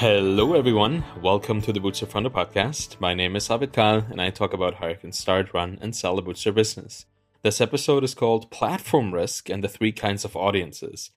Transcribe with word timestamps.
Hello, 0.00 0.52
everyone. 0.52 1.04
Welcome 1.22 1.62
to 1.62 1.72
the 1.72 1.80
Bootstrap 1.80 2.10
Founder 2.10 2.28
Podcast. 2.28 3.00
My 3.00 3.14
name 3.14 3.34
is 3.34 3.48
Kahl, 3.48 4.04
and 4.10 4.20
I 4.20 4.28
talk 4.28 4.52
about 4.52 4.74
how 4.74 4.88
you 4.88 4.96
can 4.96 5.10
start, 5.10 5.54
run, 5.54 5.78
and 5.80 5.96
sell 5.96 6.18
a 6.18 6.22
Bootstrap 6.22 6.54
business. 6.54 7.06
This 7.40 7.62
episode 7.62 8.04
is 8.04 8.14
called 8.14 8.50
Platform 8.50 9.14
Risk 9.14 9.48
and 9.48 9.64
the 9.64 9.70
Three 9.70 9.92
Kinds 9.92 10.26
of 10.26 10.36
Audiences. 10.36 11.12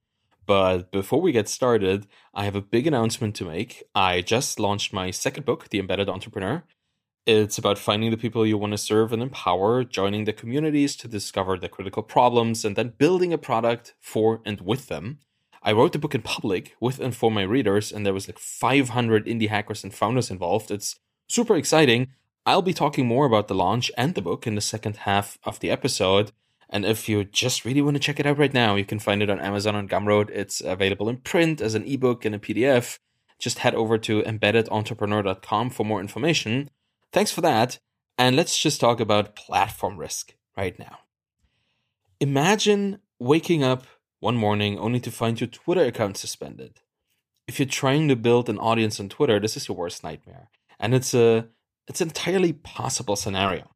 But 0.46 0.94
before 0.94 1.20
we 1.20 1.34
get 1.34 1.50
started, 1.50 2.07
I 2.34 2.46
have 2.46 2.56
a 2.56 2.62
big 2.62 2.88
announcement 2.88 3.36
to 3.36 3.44
make. 3.44 3.84
I 3.94 4.21
just 4.21 4.62
launched 4.62 4.93
my 4.93 5.11
second 5.11 5.46
book, 5.46 5.68
The 5.68 5.80
Embedded 5.80 6.07
Entrepreneur. 6.07 6.64
It's 7.25 7.57
about 7.57 7.78
finding 7.78 8.11
the 8.11 8.18
people 8.18 8.48
you 8.48 8.57
want 8.57 8.71
to 8.71 8.78
serve 8.78 9.11
and 9.11 9.21
empower, 9.21 9.84
joining 9.84 10.24
the 10.24 10.32
communities 10.32 10.96
to 10.96 11.10
discover 11.10 11.57
the 11.57 11.68
critical 11.68 12.02
problems, 12.02 12.64
and 12.64 12.78
then 12.78 12.93
building 12.98 13.34
a 13.34 13.38
product 13.38 13.96
for 14.00 14.39
and 14.46 14.61
with 14.61 14.88
them. 14.88 15.20
I 15.62 15.74
wrote 15.74 15.94
the 15.94 16.00
book 16.00 16.16
in 16.16 16.22
public 16.22 16.76
with 16.80 17.00
and 17.00 17.16
for 17.16 17.32
my 17.32 17.42
readers, 17.42 17.92
and 17.92 18.06
there 18.06 18.14
was 18.14 18.28
like 18.28 18.40
500 18.40 19.26
indie 19.26 19.50
hackers 19.50 19.84
and 19.84 19.94
founders 19.94 20.32
involved. 20.32 20.72
It's 20.72 20.98
super 21.28 21.56
exciting. 21.56 22.10
I'll 22.46 22.62
be 22.62 22.74
talking 22.74 23.06
more 23.06 23.26
about 23.26 23.48
the 23.48 23.56
launch 23.56 23.92
and 23.98 24.16
the 24.16 24.22
book 24.22 24.48
in 24.48 24.56
the 24.56 24.62
second 24.62 24.98
half 24.98 25.38
of 25.44 25.60
the 25.60 25.70
episode. 25.70 26.32
And 26.70 26.86
if 26.86 27.10
you 27.10 27.24
just 27.24 27.66
really 27.66 27.82
want 27.82 27.96
to 27.96 28.00
check 28.00 28.20
it 28.20 28.26
out 28.26 28.38
right 28.38 28.54
now, 28.54 28.76
you 28.76 28.86
can 28.86 29.00
find 29.00 29.22
it 29.22 29.30
on 29.30 29.40
Amazon 29.40 29.76
and 29.76 29.90
Gumroad. 29.90 30.30
It's 30.30 30.62
available 30.62 31.10
in 31.10 31.18
print 31.18 31.62
as 31.62 31.76
an 31.76 31.86
ebook 31.86 32.26
and 32.26 32.36
a 32.36 32.40
PDF. 32.40 33.00
Just 33.40 33.60
head 33.60 33.76
over 33.76 33.98
to 33.98 34.22
embeddedentrepreneur.com 34.22 35.70
for 35.72 35.86
more 35.86 36.00
information. 36.02 36.70
Thanks 37.12 37.32
for 37.32 37.42
that. 37.42 37.80
And 38.18 38.36
let's 38.36 38.58
just 38.58 38.80
talk 38.80 39.00
about 39.00 39.36
platform 39.36 39.98
risk 39.98 40.36
right 40.56 40.78
now. 40.78 41.00
Imagine 42.20 43.00
waking 43.18 43.64
up 43.64 43.86
one 44.20 44.36
morning 44.36 44.78
only 44.78 45.00
to 45.00 45.12
find 45.12 45.39
your 45.39 45.48
Twitter 45.48 45.84
account 45.84 46.17
suspended. 46.17 46.81
If 47.48 47.59
you're 47.59 47.67
trying 47.67 48.08
to 48.09 48.16
build 48.16 48.50
an 48.50 48.59
audience 48.59 49.00
on 49.00 49.09
Twitter, 49.09 49.39
this 49.39 49.58
is 49.58 49.67
your 49.67 49.78
worst 49.78 50.03
nightmare. 50.03 50.50
And 50.80 50.94
it's 50.94 51.14
a 51.14 51.48
it's 51.88 52.02
an 52.02 52.09
entirely 52.09 52.53
possible 52.53 53.16
scenario. 53.16 53.72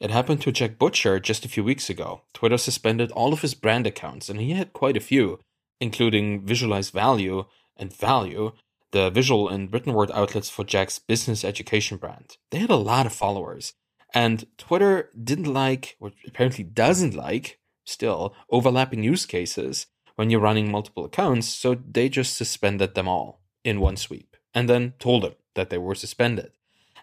It 0.00 0.10
happened 0.10 0.40
to 0.42 0.52
Jack 0.52 0.78
Butcher 0.78 1.20
just 1.20 1.44
a 1.44 1.48
few 1.48 1.62
weeks 1.62 1.90
ago. 1.90 2.22
Twitter 2.32 2.56
suspended 2.56 3.12
all 3.12 3.34
of 3.34 3.42
his 3.42 3.52
brand 3.52 3.86
accounts, 3.86 4.30
and 4.30 4.40
he 4.40 4.52
had 4.52 4.72
quite 4.72 4.96
a 4.96 5.00
few, 5.00 5.38
including 5.78 6.46
Visualize 6.46 6.88
Value 6.88 7.44
and 7.76 7.94
Value, 7.94 8.52
the 8.92 9.10
visual 9.10 9.46
and 9.46 9.70
written 9.70 9.92
word 9.92 10.10
outlets 10.12 10.48
for 10.48 10.64
Jack's 10.64 10.98
business 10.98 11.44
education 11.44 11.98
brand. 11.98 12.38
They 12.50 12.58
had 12.58 12.70
a 12.70 12.76
lot 12.76 13.04
of 13.04 13.12
followers, 13.12 13.74
and 14.14 14.46
Twitter 14.56 15.10
didn't 15.22 15.52
like, 15.52 15.96
or 16.00 16.12
apparently 16.26 16.64
doesn't 16.64 17.14
like, 17.14 17.59
still, 17.90 18.34
overlapping 18.50 19.02
use 19.02 19.26
cases 19.26 19.86
when 20.16 20.30
you're 20.30 20.40
running 20.40 20.70
multiple 20.70 21.04
accounts, 21.04 21.48
so 21.48 21.74
they 21.74 22.08
just 22.08 22.36
suspended 22.36 22.94
them 22.94 23.08
all 23.08 23.40
in 23.64 23.80
one 23.80 23.96
sweep 23.96 24.36
and 24.54 24.68
then 24.68 24.94
told 24.98 25.22
them 25.22 25.34
that 25.54 25.70
they 25.70 25.78
were 25.78 25.94
suspended. 25.94 26.52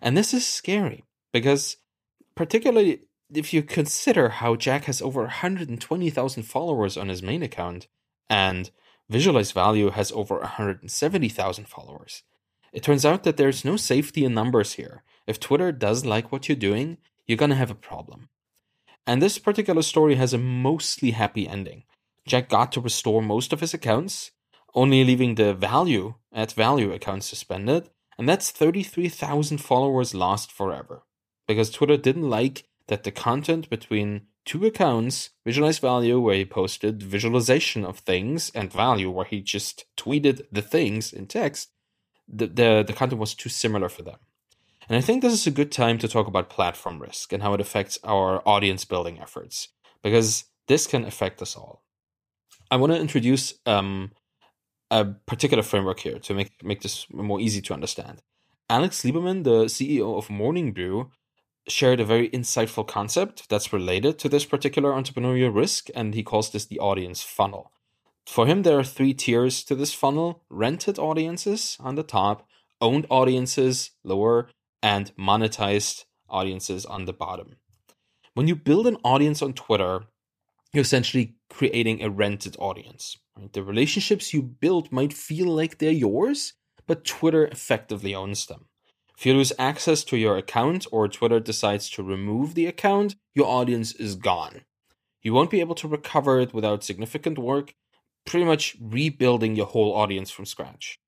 And 0.01 0.17
this 0.17 0.33
is 0.33 0.45
scary 0.45 1.03
because 1.31 1.77
particularly 2.35 3.01
if 3.33 3.53
you 3.53 3.63
consider 3.63 4.29
how 4.29 4.55
Jack 4.55 4.85
has 4.85 5.01
over 5.01 5.21
120,000 5.21 6.43
followers 6.43 6.97
on 6.97 7.09
his 7.09 7.23
main 7.23 7.43
account 7.43 7.87
and 8.29 8.71
Visualize 9.09 9.51
Value 9.51 9.89
has 9.91 10.11
over 10.11 10.39
170,000 10.39 11.67
followers. 11.67 12.23
It 12.73 12.83
turns 12.83 13.05
out 13.05 13.23
that 13.23 13.37
there's 13.37 13.63
no 13.63 13.77
safety 13.77 14.25
in 14.25 14.33
numbers 14.33 14.73
here. 14.73 15.03
If 15.25 15.39
Twitter 15.39 15.71
does 15.71 16.05
like 16.05 16.31
what 16.31 16.47
you're 16.47 16.55
doing, 16.55 16.97
you're 17.25 17.37
going 17.37 17.49
to 17.49 17.55
have 17.55 17.71
a 17.71 17.75
problem. 17.75 18.29
And 19.07 19.21
this 19.21 19.39
particular 19.39 19.81
story 19.81 20.15
has 20.15 20.33
a 20.33 20.37
mostly 20.37 21.11
happy 21.11 21.47
ending. 21.47 21.83
Jack 22.27 22.49
got 22.49 22.73
to 22.73 22.81
restore 22.81 23.21
most 23.21 23.53
of 23.53 23.61
his 23.61 23.73
accounts, 23.73 24.31
only 24.75 25.03
leaving 25.05 25.35
the 25.35 25.53
value 25.53 26.15
at 26.33 26.51
value 26.51 26.91
account 26.91 27.23
suspended, 27.23 27.89
and 28.17 28.27
that's 28.27 28.51
33,000 28.51 29.59
followers 29.59 30.13
lost 30.13 30.51
forever 30.51 31.03
because 31.47 31.69
Twitter 31.71 31.97
didn't 31.97 32.29
like 32.29 32.65
that 32.87 33.03
the 33.03 33.11
content 33.11 33.69
between 33.69 34.23
two 34.45 34.65
accounts, 34.65 35.31
Visualize 35.45 35.79
Value, 35.79 36.19
where 36.19 36.35
he 36.35 36.45
posted 36.45 37.01
visualization 37.01 37.85
of 37.85 37.99
things, 37.99 38.51
and 38.53 38.71
Value, 38.71 39.09
where 39.09 39.25
he 39.25 39.41
just 39.41 39.85
tweeted 39.97 40.45
the 40.51 40.61
things 40.61 41.11
in 41.11 41.27
text, 41.27 41.69
the, 42.27 42.47
the, 42.47 42.83
the 42.85 42.93
content 42.93 43.19
was 43.19 43.33
too 43.33 43.49
similar 43.49 43.89
for 43.89 44.03
them. 44.03 44.17
And 44.89 44.97
I 44.97 45.01
think 45.01 45.21
this 45.21 45.33
is 45.33 45.47
a 45.47 45.51
good 45.51 45.71
time 45.71 45.97
to 45.97 46.07
talk 46.07 46.27
about 46.27 46.49
platform 46.49 46.99
risk 46.99 47.33
and 47.33 47.43
how 47.43 47.53
it 47.53 47.61
affects 47.61 47.99
our 48.03 48.41
audience 48.47 48.85
building 48.85 49.19
efforts, 49.19 49.69
because 50.01 50.45
this 50.67 50.87
can 50.87 51.03
affect 51.03 51.41
us 51.41 51.55
all. 51.55 51.83
I 52.71 52.77
want 52.77 52.93
to 52.93 52.99
introduce 52.99 53.53
um, 53.65 54.11
a 54.89 55.05
particular 55.05 55.63
framework 55.63 55.99
here 55.99 56.19
to 56.19 56.33
make, 56.33 56.63
make 56.63 56.81
this 56.81 57.05
more 57.11 57.39
easy 57.39 57.61
to 57.61 57.73
understand. 57.73 58.21
Alex 58.69 59.01
Lieberman, 59.03 59.43
the 59.43 59.65
CEO 59.65 60.17
of 60.17 60.29
Morning 60.29 60.73
Brew, 60.73 61.11
shared 61.67 61.99
a 61.99 62.05
very 62.05 62.29
insightful 62.29 62.87
concept 62.87 63.49
that's 63.49 63.73
related 63.73 64.17
to 64.19 64.29
this 64.29 64.45
particular 64.45 64.91
entrepreneurial 64.91 65.53
risk, 65.53 65.87
and 65.95 66.13
he 66.13 66.23
calls 66.23 66.49
this 66.49 66.65
the 66.65 66.79
audience 66.79 67.21
funnel. 67.21 67.71
For 68.25 68.45
him, 68.45 68.63
there 68.63 68.79
are 68.79 68.83
three 68.83 69.13
tiers 69.13 69.63
to 69.65 69.75
this 69.75 69.93
funnel 69.93 70.43
rented 70.49 70.99
audiences 70.99 71.77
on 71.79 71.95
the 71.95 72.03
top, 72.03 72.45
owned 72.81 73.07
audiences 73.09 73.91
lower, 74.03 74.49
and 74.81 75.15
monetized 75.15 76.05
audiences 76.29 76.85
on 76.85 77.05
the 77.05 77.13
bottom. 77.13 77.57
When 78.33 78.47
you 78.47 78.55
build 78.55 78.87
an 78.87 78.97
audience 79.03 79.41
on 79.41 79.53
Twitter, 79.53 80.05
you're 80.73 80.81
essentially 80.81 81.35
creating 81.49 82.03
a 82.03 82.09
rented 82.09 82.55
audience. 82.59 83.17
Right? 83.37 83.51
The 83.51 83.63
relationships 83.63 84.33
you 84.33 84.41
build 84.41 84.91
might 84.91 85.13
feel 85.13 85.47
like 85.47 85.77
they're 85.77 85.91
yours, 85.91 86.53
but 86.85 87.05
Twitter 87.05 87.47
effectively 87.47 88.13
owns 88.13 88.45
them. 88.45 88.65
If 89.17 89.25
you 89.25 89.33
lose 89.33 89.53
access 89.57 90.03
to 90.05 90.17
your 90.17 90.37
account 90.37 90.85
or 90.91 91.07
Twitter 91.07 91.39
decides 91.39 91.89
to 91.91 92.03
remove 92.03 92.53
the 92.53 92.67
account, 92.67 93.15
your 93.33 93.47
audience 93.47 93.93
is 93.93 94.15
gone. 94.15 94.61
You 95.23 95.33
won't 95.33 95.49
be 95.49 95.59
able 95.59 95.75
to 95.75 95.87
recover 95.87 96.39
it 96.39 96.53
without 96.53 96.83
significant 96.83 97.39
work, 97.39 97.73
pretty 98.25 98.45
much 98.45 98.77
rebuilding 98.79 99.55
your 99.55 99.65
whole 99.65 99.95
audience 99.95 100.29
from 100.29 100.45
scratch. 100.45 100.99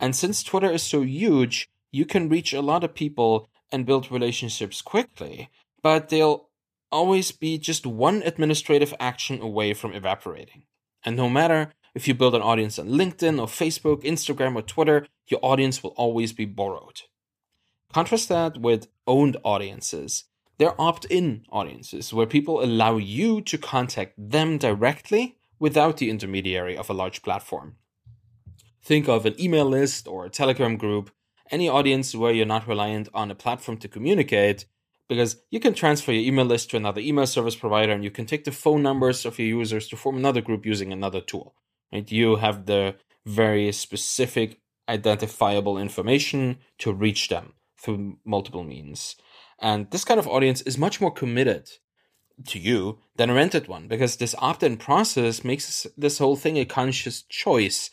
And 0.00 0.16
since 0.16 0.42
Twitter 0.42 0.70
is 0.70 0.82
so 0.82 1.02
huge, 1.02 1.68
you 1.94 2.04
can 2.04 2.28
reach 2.28 2.52
a 2.52 2.60
lot 2.60 2.82
of 2.82 2.92
people 2.94 3.48
and 3.70 3.86
build 3.86 4.10
relationships 4.10 4.82
quickly, 4.82 5.48
but 5.80 6.08
they'll 6.08 6.48
always 6.90 7.30
be 7.30 7.56
just 7.56 7.86
one 7.86 8.20
administrative 8.22 8.92
action 8.98 9.40
away 9.40 9.74
from 9.74 9.92
evaporating. 9.92 10.64
And 11.04 11.16
no 11.16 11.28
matter 11.28 11.72
if 11.94 12.08
you 12.08 12.14
build 12.14 12.34
an 12.34 12.42
audience 12.42 12.80
on 12.80 12.88
LinkedIn 12.88 13.38
or 13.40 13.46
Facebook, 13.46 14.02
Instagram, 14.02 14.56
or 14.56 14.62
Twitter, 14.62 15.06
your 15.28 15.38
audience 15.42 15.82
will 15.82 15.90
always 15.90 16.32
be 16.32 16.44
borrowed. 16.44 17.02
Contrast 17.92 18.28
that 18.28 18.58
with 18.58 18.88
owned 19.06 19.36
audiences. 19.44 20.24
They're 20.58 20.80
opt 20.80 21.04
in 21.04 21.44
audiences 21.50 22.12
where 22.12 22.26
people 22.26 22.62
allow 22.62 22.96
you 22.96 23.40
to 23.42 23.56
contact 23.56 24.14
them 24.18 24.58
directly 24.58 25.36
without 25.60 25.98
the 25.98 26.10
intermediary 26.10 26.76
of 26.76 26.90
a 26.90 26.94
large 26.94 27.22
platform. 27.22 27.76
Think 28.82 29.08
of 29.08 29.24
an 29.26 29.40
email 29.40 29.64
list 29.64 30.08
or 30.08 30.26
a 30.26 30.30
Telegram 30.30 30.76
group, 30.76 31.10
any 31.50 31.68
audience 31.68 32.14
where 32.14 32.32
you're 32.32 32.46
not 32.46 32.66
reliant 32.66 33.08
on 33.14 33.30
a 33.30 33.34
platform 33.34 33.76
to 33.78 33.88
communicate, 33.88 34.66
because 35.08 35.42
you 35.50 35.60
can 35.60 35.74
transfer 35.74 36.12
your 36.12 36.22
email 36.22 36.44
list 36.44 36.70
to 36.70 36.76
another 36.76 37.00
email 37.00 37.26
service 37.26 37.56
provider 37.56 37.92
and 37.92 38.02
you 38.02 38.10
can 38.10 38.26
take 38.26 38.44
the 38.44 38.52
phone 38.52 38.82
numbers 38.82 39.26
of 39.26 39.38
your 39.38 39.48
users 39.48 39.86
to 39.88 39.96
form 39.96 40.16
another 40.16 40.40
group 40.40 40.64
using 40.64 40.92
another 40.92 41.20
tool. 41.20 41.54
Right? 41.92 42.10
You 42.10 42.36
have 42.36 42.66
the 42.66 42.96
very 43.26 43.70
specific 43.72 44.60
identifiable 44.88 45.78
information 45.78 46.58
to 46.78 46.92
reach 46.92 47.28
them 47.28 47.54
through 47.78 48.18
multiple 48.24 48.64
means. 48.64 49.16
And 49.60 49.90
this 49.90 50.04
kind 50.04 50.18
of 50.18 50.28
audience 50.28 50.62
is 50.62 50.78
much 50.78 51.00
more 51.00 51.12
committed 51.12 51.70
to 52.46 52.58
you 52.58 52.98
than 53.16 53.30
a 53.30 53.34
rented 53.34 53.68
one 53.68 53.86
because 53.86 54.16
this 54.16 54.34
opt-in 54.38 54.76
process 54.76 55.44
makes 55.44 55.86
this 55.96 56.18
whole 56.18 56.36
thing 56.36 56.56
a 56.58 56.64
conscious 56.64 57.22
choice 57.22 57.90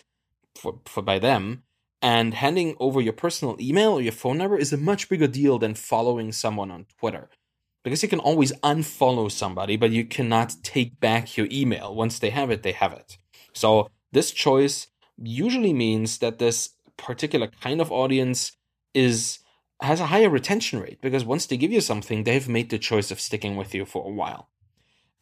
for, 0.55 0.79
for 0.85 1.01
by 1.01 1.19
them 1.19 1.63
and 2.01 2.33
handing 2.33 2.75
over 2.79 2.99
your 2.99 3.13
personal 3.13 3.55
email 3.59 3.93
or 3.93 4.01
your 4.01 4.11
phone 4.11 4.37
number 4.37 4.57
is 4.57 4.73
a 4.73 4.77
much 4.77 5.07
bigger 5.09 5.27
deal 5.27 5.59
than 5.59 5.75
following 5.75 6.31
someone 6.31 6.71
on 6.71 6.85
Twitter. 6.99 7.29
Because 7.83 8.03
you 8.03 8.09
can 8.09 8.19
always 8.19 8.51
unfollow 8.63 9.31
somebody, 9.31 9.75
but 9.75 9.91
you 9.91 10.05
cannot 10.05 10.55
take 10.63 10.99
back 10.99 11.37
your 11.37 11.47
email. 11.51 11.95
Once 11.95 12.19
they 12.19 12.29
have 12.29 12.51
it, 12.51 12.63
they 12.63 12.73
have 12.73 12.93
it. 12.93 13.17
So 13.53 13.89
this 14.11 14.31
choice 14.31 14.87
usually 15.17 15.73
means 15.73 16.19
that 16.19 16.39
this 16.39 16.69
particular 16.97 17.47
kind 17.47 17.81
of 17.81 17.91
audience 17.91 18.51
is 18.93 19.39
has 19.81 19.99
a 19.99 20.05
higher 20.05 20.29
retention 20.29 20.79
rate 20.79 21.01
because 21.01 21.25
once 21.25 21.47
they 21.47 21.57
give 21.57 21.71
you 21.71 21.81
something, 21.81 22.23
they've 22.23 22.47
made 22.47 22.69
the 22.69 22.77
choice 22.77 23.09
of 23.09 23.19
sticking 23.19 23.55
with 23.55 23.73
you 23.73 23.83
for 23.83 24.05
a 24.05 24.13
while. 24.13 24.47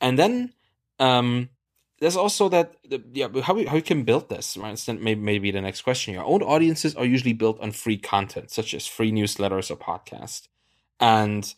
And 0.01 0.19
then 0.19 0.53
um, 0.99 1.49
there's 1.99 2.15
also 2.15 2.49
that 2.49 2.75
yeah 3.13 3.27
how 3.43 3.53
we, 3.53 3.65
how 3.65 3.75
you 3.75 3.81
can 3.81 4.03
build 4.03 4.29
this 4.29 4.57
right. 4.57 4.77
So 4.77 4.93
maybe 4.93 5.21
maybe 5.21 5.51
the 5.51 5.61
next 5.61 5.81
question. 5.81 6.13
Your 6.13 6.25
own 6.25 6.41
audiences 6.41 6.95
are 6.95 7.05
usually 7.05 7.33
built 7.33 7.59
on 7.59 7.71
free 7.71 7.97
content 7.97 8.51
such 8.51 8.73
as 8.73 8.87
free 8.87 9.11
newsletters 9.11 9.69
or 9.71 9.75
podcasts, 9.75 10.47
and 10.99 11.53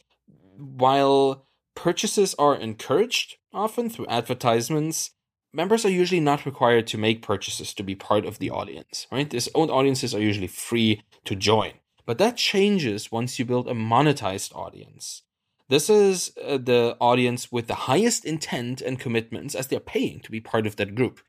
while 0.57 1.47
purchases 1.75 2.35
are 2.37 2.55
encouraged 2.55 3.37
often 3.53 3.89
through 3.89 4.07
advertisements 4.07 5.11
members 5.53 5.85
are 5.85 5.89
usually 5.89 6.19
not 6.19 6.45
required 6.45 6.87
to 6.87 6.97
make 6.97 7.21
purchases 7.21 7.73
to 7.73 7.83
be 7.83 7.95
part 7.95 8.25
of 8.25 8.39
the 8.39 8.49
audience, 8.49 9.07
right? 9.11 9.29
These 9.29 9.49
owned 9.53 9.71
audiences 9.71 10.15
are 10.15 10.21
usually 10.21 10.47
free 10.47 11.03
to 11.25 11.35
join. 11.35 11.73
But 12.05 12.17
that 12.17 12.37
changes 12.37 13.11
once 13.11 13.37
you 13.37 13.45
build 13.45 13.67
a 13.67 13.73
monetized 13.73 14.55
audience. 14.55 15.23
This 15.71 15.89
is 15.89 16.33
uh, 16.45 16.57
the 16.57 16.97
audience 16.99 17.49
with 17.49 17.67
the 17.67 17.87
highest 17.87 18.25
intent 18.25 18.81
and 18.81 18.99
commitments 18.99 19.55
as 19.55 19.67
they're 19.67 19.79
paying 19.79 20.19
to 20.19 20.29
be 20.29 20.41
part 20.41 20.67
of 20.67 20.75
that 20.75 20.95
group. 20.95 21.21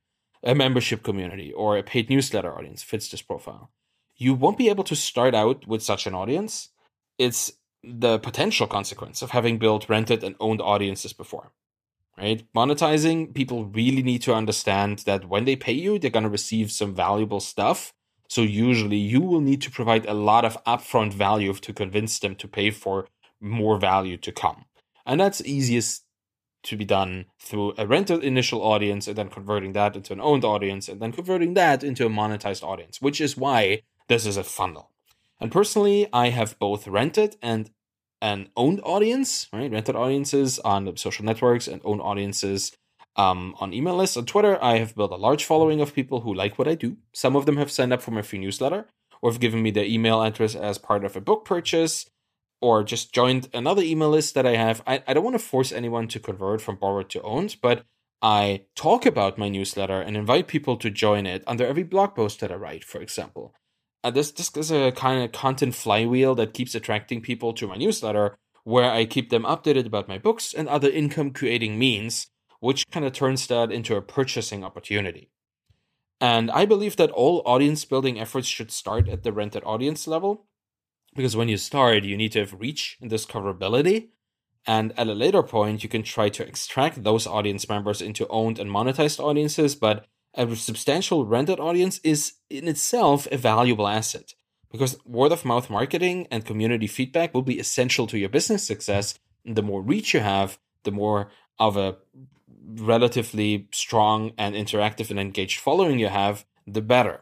A 0.43 0.53
membership 0.53 1.05
community 1.05 1.53
or 1.53 1.77
a 1.77 1.85
paid 1.85 2.11
newsletter 2.11 2.53
audience 2.53 2.83
fits 2.83 3.09
this 3.09 3.23
profile. 3.23 3.71
You 4.17 4.35
won't 4.35 4.59
be 4.59 4.69
able 4.69 4.83
to 4.83 4.97
start 4.97 5.37
out 5.37 5.69
with 5.69 5.81
such 5.81 6.09
an 6.09 6.15
audience. 6.15 6.71
It's 7.19 7.53
the 7.85 8.19
potential 8.19 8.67
consequence 8.67 9.23
of 9.23 9.31
having 9.31 9.59
built 9.59 9.89
rented 9.89 10.25
and 10.25 10.35
owned 10.41 10.61
audiences 10.61 11.13
before 11.13 11.53
right? 12.19 12.45
Monetizing, 12.55 13.35
people 13.35 13.67
really 13.67 14.03
need 14.03 14.23
to 14.23 14.35
understand 14.35 14.99
that 15.01 15.29
when 15.29 15.45
they 15.45 15.57
pay 15.57 15.73
you, 15.73 15.99
they're 15.99 16.11
going 16.11 16.25
to 16.25 16.29
receive 16.29 16.71
some 16.71 16.95
valuable 16.95 17.41
stuff. 17.41 17.95
So 18.29 18.43
usually 18.43 18.99
you 18.99 19.21
will 19.21 19.41
need 19.41 19.63
to 19.63 19.71
provide 19.71 20.05
a 20.07 20.15
lot 20.15 20.45
of 20.45 20.63
upfront 20.65 21.15
value 21.15 21.55
to 21.55 21.73
convince 21.73 22.19
them 22.19 22.35
to 22.37 22.49
pay 22.49 22.71
for 22.71 23.07
more 23.43 23.79
value 23.79 24.17
to 24.19 24.33
come. 24.33 24.65
And 25.05 25.21
that's 25.21 25.41
easiest 25.45 26.05
to 26.65 26.77
be 26.77 26.85
done 26.85 27.27
through 27.41 27.75
a 27.77 27.87
rented 27.87 28.23
initial 28.23 28.63
audience 28.63 29.09
and 29.09 29.17
then 29.17 29.29
converting 29.29 29.73
that 29.73 29.97
into 29.97 30.13
an 30.13 30.21
owned 30.21 30.45
audience 30.45 30.89
and 30.89 31.01
then 31.01 31.13
converting 31.13 31.55
that 31.55 31.83
into 31.83 32.07
a 32.07 32.11
monetized 32.11 32.63
audience, 32.63 33.03
which 33.03 33.21
is 33.21 33.37
why 33.37 33.83
this 34.09 34.25
is 34.27 34.37
a 34.37 34.45
funnel. 34.45 34.91
And 35.41 35.51
personally, 35.51 36.07
I 36.13 36.29
have 36.29 36.59
both 36.61 36.87
rented 36.87 37.37
and 37.43 37.71
an 38.21 38.49
owned 38.57 38.81
audience, 38.85 39.49
right? 39.53 39.71
Rented 39.71 39.97
audiences 39.97 40.61
on 40.61 40.97
social 40.97 41.25
networks 41.25 41.67
and 41.67 41.83
owned 41.85 42.01
audiences 42.01 42.71
um, 43.17 43.57
on 43.59 43.75
email 43.75 43.97
lists. 43.97 44.17
On 44.17 44.25
Twitter, 44.25 44.63
I 44.63 44.79
have 44.79 44.95
built 44.95 45.11
a 45.11 45.17
large 45.17 45.45
following 45.45 45.81
of 45.81 45.95
people 45.95 46.21
who 46.21 46.33
like 46.33 46.59
what 46.59 46.69
I 46.69 46.77
do. 46.77 46.97
Some 47.13 47.35
of 47.35 47.47
them 47.47 47.57
have 47.57 47.73
signed 47.73 47.93
up 47.93 48.01
for 48.01 48.13
my 48.13 48.23
free 48.23 48.39
newsletter 48.39 48.87
or 49.21 49.31
have 49.33 49.41
given 49.41 49.63
me 49.63 49.73
their 49.73 49.85
email 49.85 50.23
address 50.23 50.55
as 50.55 50.79
part 50.79 51.05
of 51.05 51.17
a 51.17 51.21
book 51.21 51.45
purchase 51.45 52.07
or 52.63 52.83
just 52.85 53.13
joined 53.13 53.49
another 53.53 53.83
email 53.83 54.11
list 54.11 54.35
that 54.35 54.47
I 54.47 54.57
have. 54.57 54.83
I, 54.87 55.03
I 55.07 55.13
don't 55.13 55.25
want 55.25 55.35
to 55.35 55.45
force 55.45 55.73
anyone 55.73 56.09
to 56.09 56.21
convert 56.21 56.63
from 56.63 56.77
borrowed 56.77 57.11
to 57.11 57.23
owned, 57.23 57.57
but 57.61 57.85
I 58.23 58.67
talk 58.77 59.05
about 59.05 59.37
my 59.37 59.49
newsletter 59.51 60.01
and 60.01 60.17
invite 60.17 60.49
people 60.49 60.77
to 60.79 60.91
join 60.91 61.27
it 61.27 61.43
under 61.47 61.67
every 61.67 61.83
blog 61.83 62.15
post 62.15 62.41
that 62.41 62.53
I 62.53 62.55
write, 62.55 62.85
for 62.85 63.03
example 63.03 63.55
uh, 64.05 64.11
this 64.11 64.31
this 64.33 64.51
is 64.57 64.71
a 64.71 64.93
kind 64.93 65.23
of 65.23 65.33
content 65.33 65.75
flywheel 65.75 66.35
that 66.35 66.55
keeps 66.55 66.75
attracting 66.75 67.21
people 67.21 67.53
to 67.55 67.67
my 67.67 67.77
newsletter, 67.77 68.37
where 68.65 68.91
I 68.91 69.05
keep 69.05 69.31
them 69.31 69.45
updated 69.45 69.87
about 69.87 70.09
my 70.09 70.19
books 70.19 70.53
and 70.53 70.69
other 70.69 70.91
income 70.91 71.31
creating 71.31 71.79
means, 71.79 72.29
which 72.61 72.89
kind 72.91 73.07
of 73.07 73.13
turns 73.13 73.47
that 73.47 73.71
into 73.71 73.97
a 73.97 74.03
purchasing 74.03 74.65
opportunity. 74.65 75.31
And 76.21 76.51
I 76.51 76.67
believe 76.67 76.97
that 76.97 77.11
all 77.11 77.43
audience 77.45 77.85
building 77.85 78.21
efforts 78.21 78.47
should 78.47 78.71
start 78.71 79.09
at 79.09 79.23
the 79.25 79.33
rented 79.33 79.63
audience 79.65 80.07
level, 80.07 80.47
because 81.15 81.37
when 81.37 81.49
you 81.49 81.57
start, 81.57 82.05
you 82.05 82.17
need 82.17 82.33
to 82.33 82.41
have 82.41 82.55
reach 82.59 82.99
and 83.01 83.11
discoverability. 83.11 84.09
And 84.67 84.93
at 84.99 85.09
a 85.09 85.15
later 85.15 85.43
point, 85.43 85.83
you 85.83 85.89
can 85.89 86.03
try 86.03 86.29
to 86.31 86.47
extract 86.47 87.03
those 87.03 87.27
audience 87.27 87.69
members 87.69 88.01
into 88.01 88.29
owned 88.29 88.59
and 88.59 88.71
monetized 88.71 89.19
audiences, 89.19 89.75
but 89.75 90.07
a 90.35 90.55
substantial 90.57 91.27
rented 91.27 91.61
audience 91.61 92.01
is 92.05 92.35
in 92.49 92.69
itself 92.69 93.27
a 93.31 93.37
valuable 93.37 93.89
asset 93.89 94.35
because 94.71 94.97
word 95.05 95.33
of 95.33 95.45
mouth 95.45 95.69
marketing 95.69 96.27
and 96.31 96.47
community 96.47 96.87
feedback 96.87 97.35
will 97.35 97.43
be 97.43 97.59
essential 97.59 98.07
to 98.07 98.19
your 98.19 98.31
business 98.31 98.67
success. 98.67 99.19
And 99.45 99.57
the 99.57 99.63
more 99.63 99.83
reach 99.83 100.15
you 100.15 100.21
have, 100.21 100.59
the 100.85 100.91
more 100.91 101.31
of 101.59 101.77
a 101.77 101.97
relatively 102.65 103.69
strong 103.73 104.33
and 104.39 104.55
interactive 104.55 105.11
and 105.11 105.21
engaged 105.21 105.61
following 105.61 105.99
you 105.99 106.09
have, 106.09 106.47
the 106.67 106.81
better. 106.81 107.21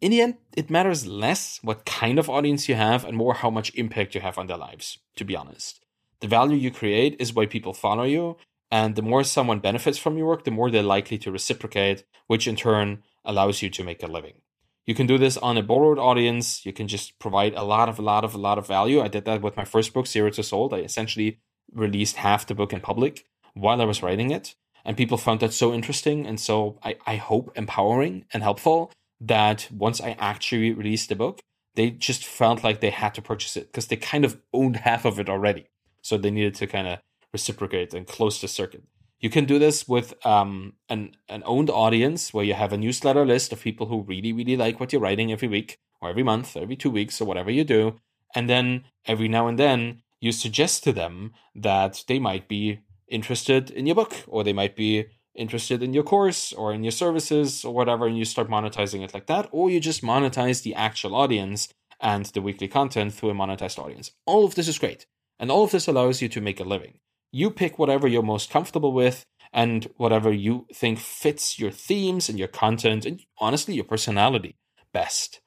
In 0.00 0.12
the 0.12 0.22
end, 0.22 0.36
it 0.56 0.70
matters 0.70 1.06
less 1.06 1.58
what 1.62 1.84
kind 1.84 2.18
of 2.18 2.30
audience 2.30 2.68
you 2.68 2.74
have 2.74 3.04
and 3.04 3.16
more 3.16 3.34
how 3.34 3.50
much 3.50 3.74
impact 3.74 4.14
you 4.14 4.22
have 4.22 4.38
on 4.38 4.46
their 4.46 4.56
lives, 4.56 4.98
to 5.16 5.24
be 5.24 5.36
honest. 5.36 5.80
The 6.20 6.28
value 6.28 6.56
you 6.56 6.70
create 6.70 7.16
is 7.18 7.34
why 7.34 7.46
people 7.46 7.74
follow 7.74 8.04
you, 8.04 8.36
and 8.70 8.96
the 8.96 9.02
more 9.02 9.24
someone 9.24 9.58
benefits 9.58 9.98
from 9.98 10.16
your 10.16 10.26
work, 10.26 10.44
the 10.44 10.50
more 10.50 10.70
they're 10.70 10.82
likely 10.82 11.18
to 11.18 11.30
reciprocate, 11.30 12.04
which 12.28 12.48
in 12.48 12.56
turn 12.56 13.02
allows 13.24 13.60
you 13.60 13.68
to 13.70 13.84
make 13.84 14.02
a 14.02 14.06
living. 14.06 14.34
You 14.86 14.94
can 14.94 15.06
do 15.06 15.18
this 15.18 15.36
on 15.36 15.58
a 15.58 15.62
borrowed 15.62 15.98
audience. 15.98 16.64
You 16.64 16.72
can 16.72 16.88
just 16.88 17.18
provide 17.18 17.54
a 17.54 17.62
lot 17.62 17.88
of, 17.88 17.98
a 17.98 18.02
lot 18.02 18.24
of, 18.24 18.34
a 18.34 18.38
lot 18.38 18.58
of 18.58 18.66
value. 18.66 19.02
I 19.02 19.08
did 19.08 19.26
that 19.26 19.42
with 19.42 19.56
my 19.56 19.64
first 19.64 19.92
book, 19.92 20.06
Zero 20.06 20.30
to 20.30 20.42
Sold. 20.42 20.72
I 20.72 20.78
essentially 20.78 21.38
released 21.72 22.16
half 22.16 22.46
the 22.46 22.54
book 22.54 22.72
in 22.72 22.80
public 22.80 23.26
while 23.54 23.82
I 23.82 23.84
was 23.84 24.02
writing 24.02 24.30
it. 24.30 24.54
And 24.84 24.96
people 24.96 25.18
found 25.18 25.40
that 25.40 25.52
so 25.52 25.74
interesting 25.74 26.26
and 26.26 26.40
so, 26.40 26.78
I, 26.82 26.96
I 27.06 27.16
hope, 27.16 27.52
empowering 27.54 28.24
and 28.32 28.42
helpful 28.42 28.90
that 29.20 29.68
once 29.70 30.00
I 30.00 30.16
actually 30.18 30.72
released 30.72 31.08
the 31.08 31.16
book, 31.16 31.40
they 31.74 31.90
just 31.90 32.24
felt 32.24 32.64
like 32.64 32.80
they 32.80 32.90
had 32.90 33.14
to 33.14 33.22
purchase 33.22 33.56
it 33.56 33.66
because 33.66 33.86
they 33.86 33.96
kind 33.96 34.24
of 34.24 34.40
owned 34.52 34.76
half 34.88 35.04
of 35.04 35.18
it 35.20 35.28
already. 35.28 35.66
So 36.02 36.16
they 36.16 36.30
needed 36.30 36.54
to 36.56 36.66
kind 36.66 36.88
of 36.88 36.98
reciprocate 37.32 37.94
and 37.94 38.06
close 38.06 38.40
the 38.40 38.48
circuit. 38.48 38.82
You 39.20 39.28
can 39.28 39.44
do 39.44 39.58
this 39.58 39.86
with 39.86 40.14
um, 40.24 40.74
an, 40.88 41.12
an 41.28 41.42
owned 41.44 41.68
audience 41.68 42.32
where 42.32 42.44
you 42.44 42.54
have 42.54 42.72
a 42.72 42.78
newsletter 42.78 43.26
list 43.26 43.52
of 43.52 43.60
people 43.60 43.86
who 43.86 44.02
really, 44.02 44.32
really 44.32 44.56
like 44.56 44.80
what 44.80 44.92
you're 44.92 45.02
writing 45.02 45.30
every 45.30 45.48
week 45.48 45.78
or 46.00 46.08
every 46.08 46.22
month, 46.22 46.56
or 46.56 46.62
every 46.62 46.76
two 46.76 46.90
weeks, 46.90 47.20
or 47.20 47.26
whatever 47.26 47.50
you 47.50 47.62
do. 47.62 48.00
And 48.34 48.48
then 48.48 48.84
every 49.04 49.28
now 49.28 49.46
and 49.46 49.58
then 49.58 50.00
you 50.20 50.32
suggest 50.32 50.82
to 50.84 50.92
them 50.92 51.34
that 51.54 52.04
they 52.08 52.18
might 52.18 52.48
be 52.48 52.80
interested 53.08 53.70
in 53.70 53.86
your 53.86 53.96
book 53.96 54.14
or 54.26 54.42
they 54.42 54.52
might 54.54 54.76
be 54.76 55.06
interested 55.34 55.82
in 55.82 55.92
your 55.92 56.02
course 56.02 56.52
or 56.52 56.72
in 56.72 56.84
your 56.84 56.92
services 56.92 57.64
or 57.64 57.74
whatever, 57.74 58.06
and 58.06 58.18
you 58.18 58.24
start 58.24 58.48
monetizing 58.48 59.02
it 59.02 59.14
like 59.14 59.26
that, 59.26 59.48
or 59.52 59.70
you 59.70 59.80
just 59.80 60.02
monetize 60.02 60.62
the 60.62 60.74
actual 60.74 61.14
audience 61.14 61.68
and 62.00 62.26
the 62.26 62.42
weekly 62.42 62.68
content 62.68 63.12
through 63.12 63.30
a 63.30 63.34
monetized 63.34 63.78
audience. 63.78 64.12
All 64.26 64.44
of 64.44 64.54
this 64.54 64.68
is 64.68 64.78
great. 64.78 65.06
And 65.38 65.50
all 65.50 65.64
of 65.64 65.70
this 65.70 65.88
allows 65.88 66.20
you 66.20 66.28
to 66.28 66.40
make 66.40 66.60
a 66.60 66.64
living. 66.64 66.98
You 67.32 67.50
pick 67.50 67.78
whatever 67.78 68.08
you're 68.08 68.22
most 68.22 68.50
comfortable 68.50 68.92
with 68.92 69.24
and 69.52 69.88
whatever 69.96 70.32
you 70.32 70.66
think 70.72 70.98
fits 70.98 71.58
your 71.58 71.70
themes 71.70 72.28
and 72.28 72.38
your 72.38 72.48
content 72.48 73.06
and 73.06 73.22
honestly 73.38 73.74
your 73.74 73.84
personality 73.84 74.56
best. 74.92 75.40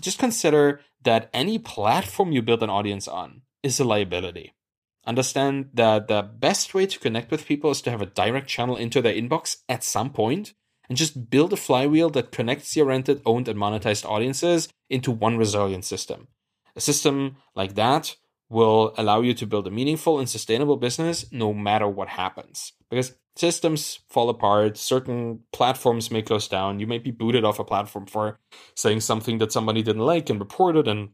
Just 0.00 0.18
consider 0.18 0.80
that 1.02 1.30
any 1.32 1.58
platform 1.58 2.32
you 2.32 2.42
build 2.42 2.62
an 2.62 2.70
audience 2.70 3.06
on 3.06 3.42
is 3.62 3.78
a 3.78 3.84
liability. 3.84 4.53
Understand 5.06 5.70
that 5.74 6.08
the 6.08 6.22
best 6.22 6.72
way 6.72 6.86
to 6.86 6.98
connect 6.98 7.30
with 7.30 7.46
people 7.46 7.70
is 7.70 7.82
to 7.82 7.90
have 7.90 8.00
a 8.00 8.06
direct 8.06 8.48
channel 8.48 8.76
into 8.76 9.02
their 9.02 9.14
inbox 9.14 9.58
at 9.68 9.84
some 9.84 10.10
point 10.10 10.54
and 10.88 10.96
just 10.96 11.30
build 11.30 11.52
a 11.52 11.56
flywheel 11.56 12.10
that 12.10 12.32
connects 12.32 12.76
your 12.76 12.86
rented, 12.86 13.20
owned, 13.24 13.48
and 13.48 13.58
monetized 13.58 14.08
audiences 14.08 14.68
into 14.88 15.10
one 15.10 15.36
resilient 15.36 15.84
system. 15.84 16.28
A 16.76 16.80
system 16.80 17.36
like 17.54 17.74
that 17.74 18.16
will 18.48 18.94
allow 18.96 19.20
you 19.20 19.34
to 19.34 19.46
build 19.46 19.66
a 19.66 19.70
meaningful 19.70 20.18
and 20.18 20.28
sustainable 20.28 20.76
business 20.76 21.30
no 21.32 21.52
matter 21.52 21.88
what 21.88 22.08
happens. 22.08 22.72
Because 22.90 23.14
systems 23.36 24.00
fall 24.08 24.28
apart, 24.28 24.76
certain 24.76 25.40
platforms 25.52 26.10
may 26.10 26.22
close 26.22 26.48
down, 26.48 26.80
you 26.80 26.86
may 26.86 26.98
be 26.98 27.10
booted 27.10 27.44
off 27.44 27.58
a 27.58 27.64
platform 27.64 28.06
for 28.06 28.38
saying 28.76 29.00
something 29.00 29.38
that 29.38 29.52
somebody 29.52 29.82
didn't 29.82 30.02
like 30.02 30.30
and 30.30 30.38
reported, 30.38 30.86
and 30.86 31.10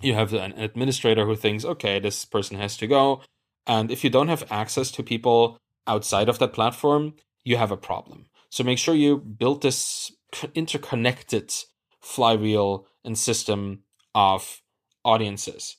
you 0.00 0.14
have 0.14 0.32
an 0.32 0.52
administrator 0.56 1.26
who 1.26 1.36
thinks, 1.36 1.64
okay, 1.64 1.98
this 1.98 2.24
person 2.24 2.56
has 2.58 2.76
to 2.78 2.86
go. 2.86 3.22
And 3.66 3.90
if 3.90 4.04
you 4.04 4.10
don't 4.10 4.28
have 4.28 4.50
access 4.50 4.90
to 4.92 5.02
people 5.02 5.58
outside 5.86 6.28
of 6.28 6.38
that 6.38 6.52
platform, 6.52 7.14
you 7.44 7.56
have 7.56 7.70
a 7.70 7.76
problem. 7.76 8.26
So 8.50 8.64
make 8.64 8.78
sure 8.78 8.94
you 8.94 9.18
build 9.18 9.62
this 9.62 10.12
interconnected 10.54 11.52
flywheel 12.00 12.86
and 13.04 13.18
system 13.18 13.82
of 14.14 14.62
audiences. 15.04 15.76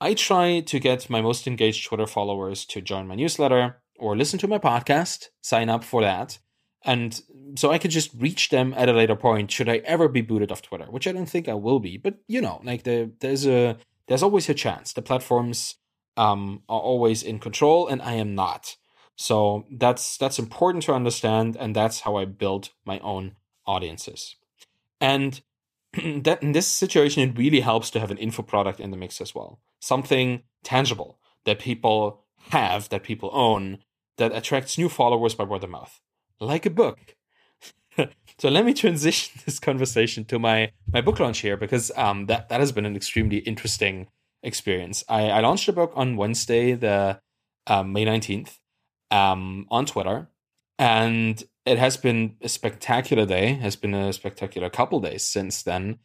I 0.00 0.14
try 0.14 0.60
to 0.60 0.78
get 0.80 1.08
my 1.08 1.22
most 1.22 1.46
engaged 1.46 1.86
Twitter 1.86 2.06
followers 2.06 2.64
to 2.66 2.80
join 2.80 3.06
my 3.06 3.14
newsletter 3.14 3.80
or 3.98 4.16
listen 4.16 4.38
to 4.40 4.48
my 4.48 4.58
podcast, 4.58 5.26
sign 5.42 5.68
up 5.68 5.84
for 5.84 6.02
that. 6.02 6.38
And 6.84 7.20
so 7.56 7.70
I 7.70 7.78
could 7.78 7.90
just 7.90 8.10
reach 8.16 8.48
them 8.48 8.74
at 8.76 8.88
a 8.88 8.92
later 8.92 9.16
point 9.16 9.50
should 9.50 9.68
I 9.68 9.76
ever 9.78 10.08
be 10.08 10.20
booted 10.20 10.50
off 10.50 10.62
Twitter, 10.62 10.86
which 10.86 11.06
I 11.06 11.12
don't 11.12 11.26
think 11.26 11.48
I 11.48 11.54
will 11.54 11.80
be. 11.80 11.96
But 11.96 12.16
you 12.26 12.40
know, 12.40 12.60
like 12.64 12.82
the, 12.82 13.10
there's 13.20 13.46
a 13.46 13.76
there's 14.08 14.22
always 14.22 14.48
a 14.48 14.54
chance. 14.54 14.92
The 14.92 15.02
platforms 15.02 15.76
um, 16.16 16.62
are 16.68 16.80
always 16.80 17.22
in 17.22 17.38
control, 17.38 17.86
and 17.88 18.02
I 18.02 18.14
am 18.14 18.34
not. 18.34 18.76
So 19.16 19.66
that's 19.70 20.16
that's 20.16 20.38
important 20.38 20.84
to 20.84 20.94
understand, 20.94 21.56
and 21.58 21.76
that's 21.76 22.00
how 22.00 22.16
I 22.16 22.24
build 22.24 22.70
my 22.84 22.98
own 23.00 23.36
audiences. 23.66 24.36
And 25.00 25.40
that 25.92 26.42
in 26.42 26.52
this 26.52 26.66
situation, 26.66 27.22
it 27.22 27.38
really 27.38 27.60
helps 27.60 27.90
to 27.90 28.00
have 28.00 28.10
an 28.10 28.18
info 28.18 28.42
product 28.42 28.80
in 28.80 28.90
the 28.90 28.96
mix 28.96 29.20
as 29.20 29.34
well. 29.34 29.60
Something 29.80 30.42
tangible 30.62 31.18
that 31.44 31.58
people 31.58 32.24
have, 32.50 32.88
that 32.88 33.02
people 33.02 33.30
own, 33.32 33.78
that 34.16 34.34
attracts 34.34 34.78
new 34.78 34.88
followers 34.88 35.34
by 35.34 35.44
word 35.44 35.64
of 35.64 35.70
mouth, 35.70 36.00
like 36.42 36.66
a 36.66 36.70
book. 36.70 36.98
so 38.38 38.48
let 38.48 38.64
me 38.64 38.74
transition 38.74 39.40
this 39.46 39.58
conversation 39.58 40.24
to 40.26 40.38
my 40.38 40.72
my 40.92 41.00
book 41.00 41.20
launch 41.20 41.38
here 41.38 41.56
because 41.56 41.90
um, 41.96 42.26
that 42.26 42.48
that 42.48 42.60
has 42.60 42.72
been 42.72 42.86
an 42.86 42.96
extremely 42.96 43.38
interesting 43.38 44.08
experience. 44.42 45.04
I, 45.08 45.30
I 45.30 45.40
launched 45.40 45.68
a 45.68 45.72
book 45.72 45.92
on 45.94 46.16
Wednesday, 46.16 46.74
the 46.74 47.20
um, 47.66 47.92
May 47.92 48.04
nineteenth, 48.04 48.58
um, 49.10 49.66
on 49.70 49.86
Twitter, 49.86 50.28
and 50.78 51.42
it 51.64 51.78
has 51.78 51.96
been 51.96 52.36
a 52.42 52.48
spectacular 52.48 53.24
day, 53.24 53.54
has 53.54 53.76
been 53.76 53.94
a 53.94 54.12
spectacular 54.12 54.68
couple 54.68 55.00
days 55.00 55.22
since 55.22 55.62
then. 55.62 55.98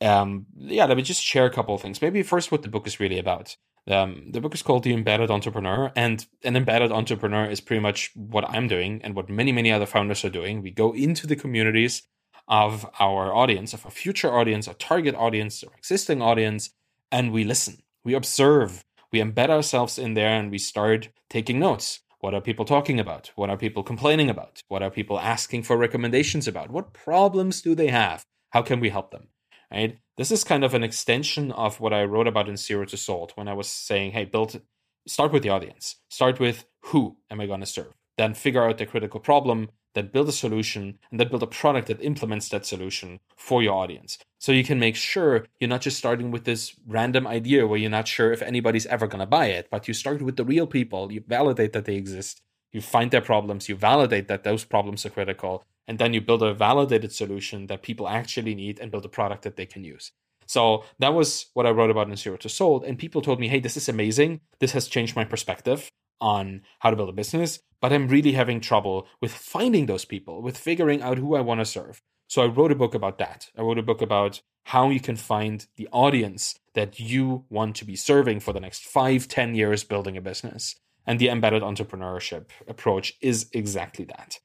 Um, 0.00 0.46
yeah, 0.56 0.86
let 0.86 0.96
me 0.96 1.02
just 1.02 1.22
share 1.22 1.46
a 1.46 1.50
couple 1.50 1.74
of 1.74 1.82
things. 1.82 2.02
Maybe 2.02 2.22
first 2.22 2.50
what 2.50 2.62
the 2.62 2.68
book 2.68 2.86
is 2.86 2.98
really 2.98 3.18
about. 3.18 3.56
Um, 3.88 4.30
the 4.30 4.40
book 4.40 4.54
is 4.54 4.62
called 4.62 4.84
The 4.84 4.92
Embedded 4.92 5.30
Entrepreneur, 5.30 5.90
and 5.96 6.24
an 6.44 6.56
embedded 6.56 6.92
entrepreneur 6.92 7.46
is 7.46 7.60
pretty 7.60 7.80
much 7.80 8.12
what 8.14 8.48
I'm 8.48 8.68
doing 8.68 9.00
and 9.02 9.16
what 9.16 9.28
many, 9.28 9.50
many 9.50 9.72
other 9.72 9.86
founders 9.86 10.24
are 10.24 10.30
doing. 10.30 10.62
We 10.62 10.70
go 10.70 10.92
into 10.92 11.26
the 11.26 11.36
communities 11.36 12.02
of 12.46 12.88
our 13.00 13.34
audience, 13.34 13.72
of 13.72 13.84
our 13.84 13.90
future 13.90 14.32
audience, 14.32 14.68
our 14.68 14.74
target 14.74 15.14
audience, 15.16 15.64
our 15.64 15.74
existing 15.76 16.22
audience, 16.22 16.70
and 17.10 17.32
we 17.32 17.44
listen, 17.44 17.82
we 18.04 18.14
observe, 18.14 18.84
we 19.10 19.20
embed 19.20 19.50
ourselves 19.50 19.98
in 19.98 20.14
there, 20.14 20.30
and 20.30 20.50
we 20.50 20.58
start 20.58 21.08
taking 21.28 21.58
notes. 21.58 22.00
What 22.20 22.34
are 22.34 22.40
people 22.40 22.64
talking 22.64 23.00
about? 23.00 23.32
What 23.34 23.50
are 23.50 23.56
people 23.56 23.82
complaining 23.82 24.30
about? 24.30 24.62
What 24.68 24.82
are 24.82 24.90
people 24.90 25.18
asking 25.18 25.64
for 25.64 25.76
recommendations 25.76 26.46
about? 26.46 26.70
What 26.70 26.92
problems 26.92 27.60
do 27.60 27.74
they 27.74 27.88
have? 27.88 28.24
How 28.50 28.62
can 28.62 28.78
we 28.78 28.90
help 28.90 29.10
them? 29.10 29.28
Right? 29.72 29.98
This 30.18 30.30
is 30.30 30.44
kind 30.44 30.64
of 30.64 30.74
an 30.74 30.82
extension 30.82 31.50
of 31.52 31.80
what 31.80 31.94
I 31.94 32.04
wrote 32.04 32.26
about 32.26 32.48
in 32.48 32.56
Zero 32.56 32.84
to 32.84 32.96
Sold 32.96 33.32
when 33.36 33.48
I 33.48 33.54
was 33.54 33.68
saying, 33.68 34.12
hey, 34.12 34.26
build 34.26 34.60
start 35.06 35.32
with 35.32 35.42
the 35.42 35.48
audience. 35.48 35.96
Start 36.08 36.38
with 36.38 36.64
who 36.86 37.16
am 37.30 37.40
I 37.40 37.46
going 37.46 37.60
to 37.60 37.66
serve? 37.66 37.94
Then 38.18 38.34
figure 38.34 38.68
out 38.68 38.78
the 38.78 38.86
critical 38.86 39.18
problem, 39.18 39.70
then 39.94 40.08
build 40.08 40.28
a 40.28 40.32
solution, 40.32 40.98
and 41.10 41.18
then 41.18 41.28
build 41.28 41.42
a 41.42 41.46
product 41.46 41.88
that 41.88 42.02
implements 42.02 42.48
that 42.50 42.66
solution 42.66 43.20
for 43.36 43.62
your 43.62 43.74
audience. 43.74 44.18
So 44.38 44.52
you 44.52 44.64
can 44.64 44.78
make 44.78 44.96
sure 44.96 45.46
you're 45.58 45.68
not 45.68 45.80
just 45.80 45.98
starting 45.98 46.30
with 46.30 46.44
this 46.44 46.74
random 46.86 47.26
idea 47.26 47.66
where 47.66 47.78
you're 47.78 47.90
not 47.90 48.08
sure 48.08 48.32
if 48.32 48.42
anybody's 48.42 48.86
ever 48.86 49.06
going 49.06 49.20
to 49.20 49.26
buy 49.26 49.46
it, 49.46 49.68
but 49.70 49.88
you 49.88 49.94
start 49.94 50.22
with 50.22 50.36
the 50.36 50.44
real 50.44 50.66
people, 50.66 51.10
you 51.10 51.22
validate 51.26 51.72
that 51.72 51.84
they 51.84 51.96
exist, 51.96 52.42
you 52.72 52.80
find 52.80 53.10
their 53.10 53.20
problems, 53.20 53.68
you 53.68 53.76
validate 53.76 54.28
that 54.28 54.44
those 54.44 54.64
problems 54.64 55.04
are 55.06 55.10
critical, 55.10 55.64
and 55.86 55.98
then 55.98 56.12
you 56.12 56.20
build 56.20 56.42
a 56.42 56.54
validated 56.54 57.12
solution 57.12 57.66
that 57.66 57.82
people 57.82 58.08
actually 58.08 58.54
need 58.54 58.78
and 58.78 58.90
build 58.90 59.04
a 59.04 59.08
product 59.08 59.42
that 59.42 59.56
they 59.56 59.66
can 59.66 59.84
use. 59.84 60.12
So 60.46 60.84
that 60.98 61.14
was 61.14 61.46
what 61.54 61.66
I 61.66 61.70
wrote 61.70 61.90
about 61.90 62.08
in 62.08 62.16
Zero 62.16 62.36
to 62.38 62.48
Sold. 62.48 62.84
And 62.84 62.98
people 62.98 63.22
told 63.22 63.40
me, 63.40 63.48
hey, 63.48 63.60
this 63.60 63.76
is 63.76 63.88
amazing. 63.88 64.40
This 64.58 64.72
has 64.72 64.88
changed 64.88 65.16
my 65.16 65.24
perspective 65.24 65.90
on 66.20 66.62
how 66.80 66.90
to 66.90 66.96
build 66.96 67.08
a 67.08 67.12
business, 67.12 67.60
but 67.80 67.92
I'm 67.92 68.08
really 68.08 68.32
having 68.32 68.60
trouble 68.60 69.08
with 69.20 69.32
finding 69.32 69.86
those 69.86 70.04
people, 70.04 70.40
with 70.40 70.56
figuring 70.56 71.02
out 71.02 71.18
who 71.18 71.34
I 71.34 71.40
want 71.40 71.60
to 71.60 71.64
serve. 71.64 72.00
So 72.28 72.42
I 72.42 72.46
wrote 72.46 72.72
a 72.72 72.76
book 72.76 72.94
about 72.94 73.18
that. 73.18 73.50
I 73.58 73.62
wrote 73.62 73.78
a 73.78 73.82
book 73.82 74.00
about 74.00 74.40
how 74.64 74.90
you 74.90 75.00
can 75.00 75.16
find 75.16 75.66
the 75.76 75.88
audience 75.90 76.54
that 76.74 77.00
you 77.00 77.44
want 77.50 77.74
to 77.76 77.84
be 77.84 77.96
serving 77.96 78.40
for 78.40 78.52
the 78.52 78.60
next 78.60 78.84
five, 78.84 79.26
ten 79.28 79.54
years 79.54 79.84
building 79.84 80.16
a 80.16 80.20
business. 80.20 80.76
And 81.06 81.18
the 81.18 81.28
embedded 81.28 81.62
entrepreneurship 81.62 82.50
approach 82.68 83.14
is 83.20 83.48
exactly 83.52 84.04
that 84.04 84.38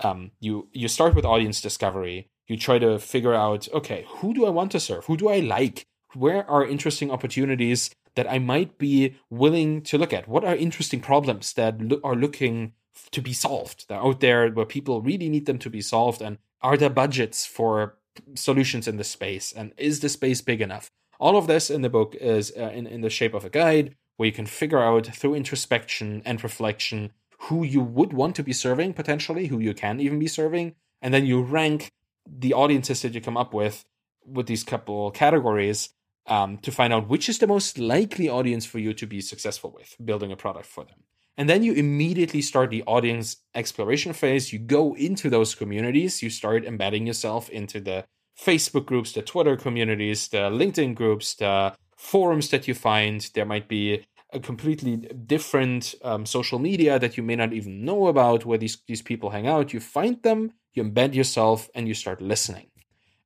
um, 0.00 0.32
you 0.40 0.68
you 0.72 0.88
start 0.88 1.14
with 1.14 1.24
audience 1.24 1.60
discovery. 1.60 2.28
You 2.46 2.56
try 2.56 2.78
to 2.78 2.98
figure 2.98 3.34
out 3.34 3.68
okay 3.72 4.04
who 4.08 4.34
do 4.34 4.46
i 4.46 4.50
want 4.50 4.72
to 4.72 4.80
serve? 4.80 5.04
Who 5.06 5.16
do 5.16 5.28
i 5.28 5.40
like? 5.40 5.86
Where 6.14 6.48
are 6.50 6.66
interesting 6.66 7.10
opportunities 7.10 7.90
that 8.14 8.30
i 8.30 8.38
might 8.38 8.78
be 8.78 9.16
willing 9.30 9.82
to 9.82 9.98
look 9.98 10.12
at? 10.12 10.28
What 10.28 10.44
are 10.44 10.56
interesting 10.56 11.00
problems 11.00 11.52
that 11.54 11.80
lo- 11.80 12.00
are 12.04 12.16
looking 12.16 12.72
to 13.10 13.22
be 13.22 13.32
solved 13.32 13.88
that 13.88 13.96
are 13.96 14.06
out 14.06 14.20
there 14.20 14.50
where 14.50 14.66
people 14.66 15.00
really 15.00 15.28
need 15.28 15.46
them 15.46 15.58
to 15.58 15.70
be 15.70 15.80
solved? 15.80 16.20
And 16.20 16.38
are 16.60 16.76
there 16.76 16.90
budgets 16.90 17.46
for 17.46 17.96
solutions 18.34 18.86
in 18.86 18.96
the 18.96 19.04
space? 19.04 19.52
And 19.52 19.72
is 19.76 20.00
the 20.00 20.08
space 20.08 20.40
big 20.40 20.60
enough? 20.60 20.90
All 21.18 21.36
of 21.36 21.46
this 21.46 21.70
in 21.70 21.82
the 21.82 21.88
book 21.88 22.14
is 22.16 22.52
uh, 22.56 22.70
in, 22.74 22.86
in 22.86 23.00
the 23.00 23.10
shape 23.10 23.34
of 23.34 23.44
a 23.44 23.50
guide 23.50 23.94
where 24.16 24.26
you 24.26 24.32
can 24.32 24.46
figure 24.46 24.82
out 24.82 25.06
through 25.06 25.34
introspection 25.34 26.22
and 26.24 26.42
reflection 26.42 27.12
who 27.44 27.64
you 27.64 27.80
would 27.80 28.12
want 28.12 28.36
to 28.36 28.42
be 28.42 28.52
serving 28.52 28.94
potentially, 28.94 29.46
who 29.46 29.58
you 29.58 29.74
can 29.74 30.00
even 30.00 30.18
be 30.18 30.28
serving, 30.28 30.74
and 31.00 31.12
then 31.12 31.26
you 31.26 31.42
rank 31.42 31.90
the 32.26 32.52
audiences 32.52 33.02
that 33.02 33.14
you 33.14 33.20
come 33.20 33.36
up 33.36 33.52
with 33.52 33.84
with 34.24 34.46
these 34.46 34.62
couple 34.62 35.10
categories 35.10 35.90
um, 36.26 36.58
to 36.58 36.70
find 36.70 36.92
out 36.92 37.08
which 37.08 37.28
is 37.28 37.38
the 37.38 37.46
most 37.46 37.78
likely 37.78 38.28
audience 38.28 38.64
for 38.64 38.78
you 38.78 38.94
to 38.94 39.06
be 39.06 39.20
successful 39.20 39.72
with 39.76 39.96
building 40.04 40.30
a 40.30 40.36
product 40.36 40.66
for 40.66 40.84
them. 40.84 41.00
And 41.36 41.48
then 41.48 41.62
you 41.62 41.72
immediately 41.72 42.42
start 42.42 42.70
the 42.70 42.84
audience 42.84 43.38
exploration 43.54 44.12
phase. 44.12 44.52
You 44.52 44.58
go 44.58 44.94
into 44.94 45.30
those 45.30 45.54
communities, 45.54 46.22
you 46.22 46.30
start 46.30 46.64
embedding 46.64 47.06
yourself 47.06 47.48
into 47.48 47.80
the 47.80 48.04
Facebook 48.38 48.86
groups, 48.86 49.12
the 49.12 49.22
Twitter 49.22 49.56
communities, 49.56 50.28
the 50.28 50.50
LinkedIn 50.50 50.94
groups, 50.94 51.34
the 51.34 51.74
forums 51.96 52.50
that 52.50 52.68
you 52.68 52.74
find. 52.74 53.30
There 53.34 53.46
might 53.46 53.66
be 53.66 54.04
a 54.32 54.40
completely 54.40 54.96
different 54.96 55.94
um, 56.02 56.24
social 56.26 56.58
media 56.58 56.98
that 56.98 57.16
you 57.16 57.22
may 57.22 57.36
not 57.36 57.52
even 57.52 57.84
know 57.84 58.06
about 58.06 58.44
where 58.44 58.58
these, 58.58 58.78
these 58.86 59.02
people 59.02 59.30
hang 59.30 59.46
out. 59.46 59.72
You 59.72 59.80
find 59.80 60.22
them, 60.22 60.52
you 60.72 60.82
embed 60.82 61.14
yourself, 61.14 61.68
and 61.74 61.86
you 61.86 61.94
start 61.94 62.22
listening. 62.22 62.68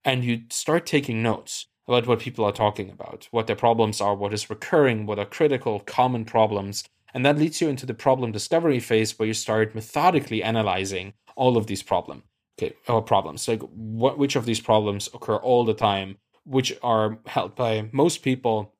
And 0.04 0.24
you 0.24 0.42
start 0.50 0.86
taking 0.86 1.22
notes 1.22 1.66
about 1.88 2.06
what 2.06 2.20
people 2.20 2.44
are 2.44 2.52
talking 2.52 2.90
about, 2.90 3.28
what 3.30 3.46
their 3.46 3.56
problems 3.56 4.00
are, 4.00 4.14
what 4.14 4.32
is 4.32 4.50
recurring, 4.50 5.06
what 5.06 5.18
are 5.18 5.24
critical, 5.24 5.80
common 5.80 6.24
problems. 6.24 6.84
And 7.14 7.24
that 7.24 7.38
leads 7.38 7.60
you 7.60 7.68
into 7.68 7.86
the 7.86 7.94
problem 7.94 8.32
discovery 8.32 8.80
phase 8.80 9.18
where 9.18 9.28
you 9.28 9.34
start 9.34 9.74
methodically 9.74 10.42
analyzing 10.42 11.14
all 11.36 11.56
of 11.56 11.66
these 11.66 11.82
problems. 11.82 12.22
Okay, 12.58 12.74
or 12.88 13.02
problems. 13.02 13.46
Like 13.46 13.60
what 13.60 14.16
which 14.16 14.34
of 14.34 14.46
these 14.46 14.60
problems 14.60 15.10
occur 15.12 15.36
all 15.36 15.64
the 15.64 15.74
time, 15.74 16.16
which 16.44 16.72
are 16.82 17.18
held 17.26 17.54
by 17.54 17.90
most 17.92 18.22
people, 18.22 18.72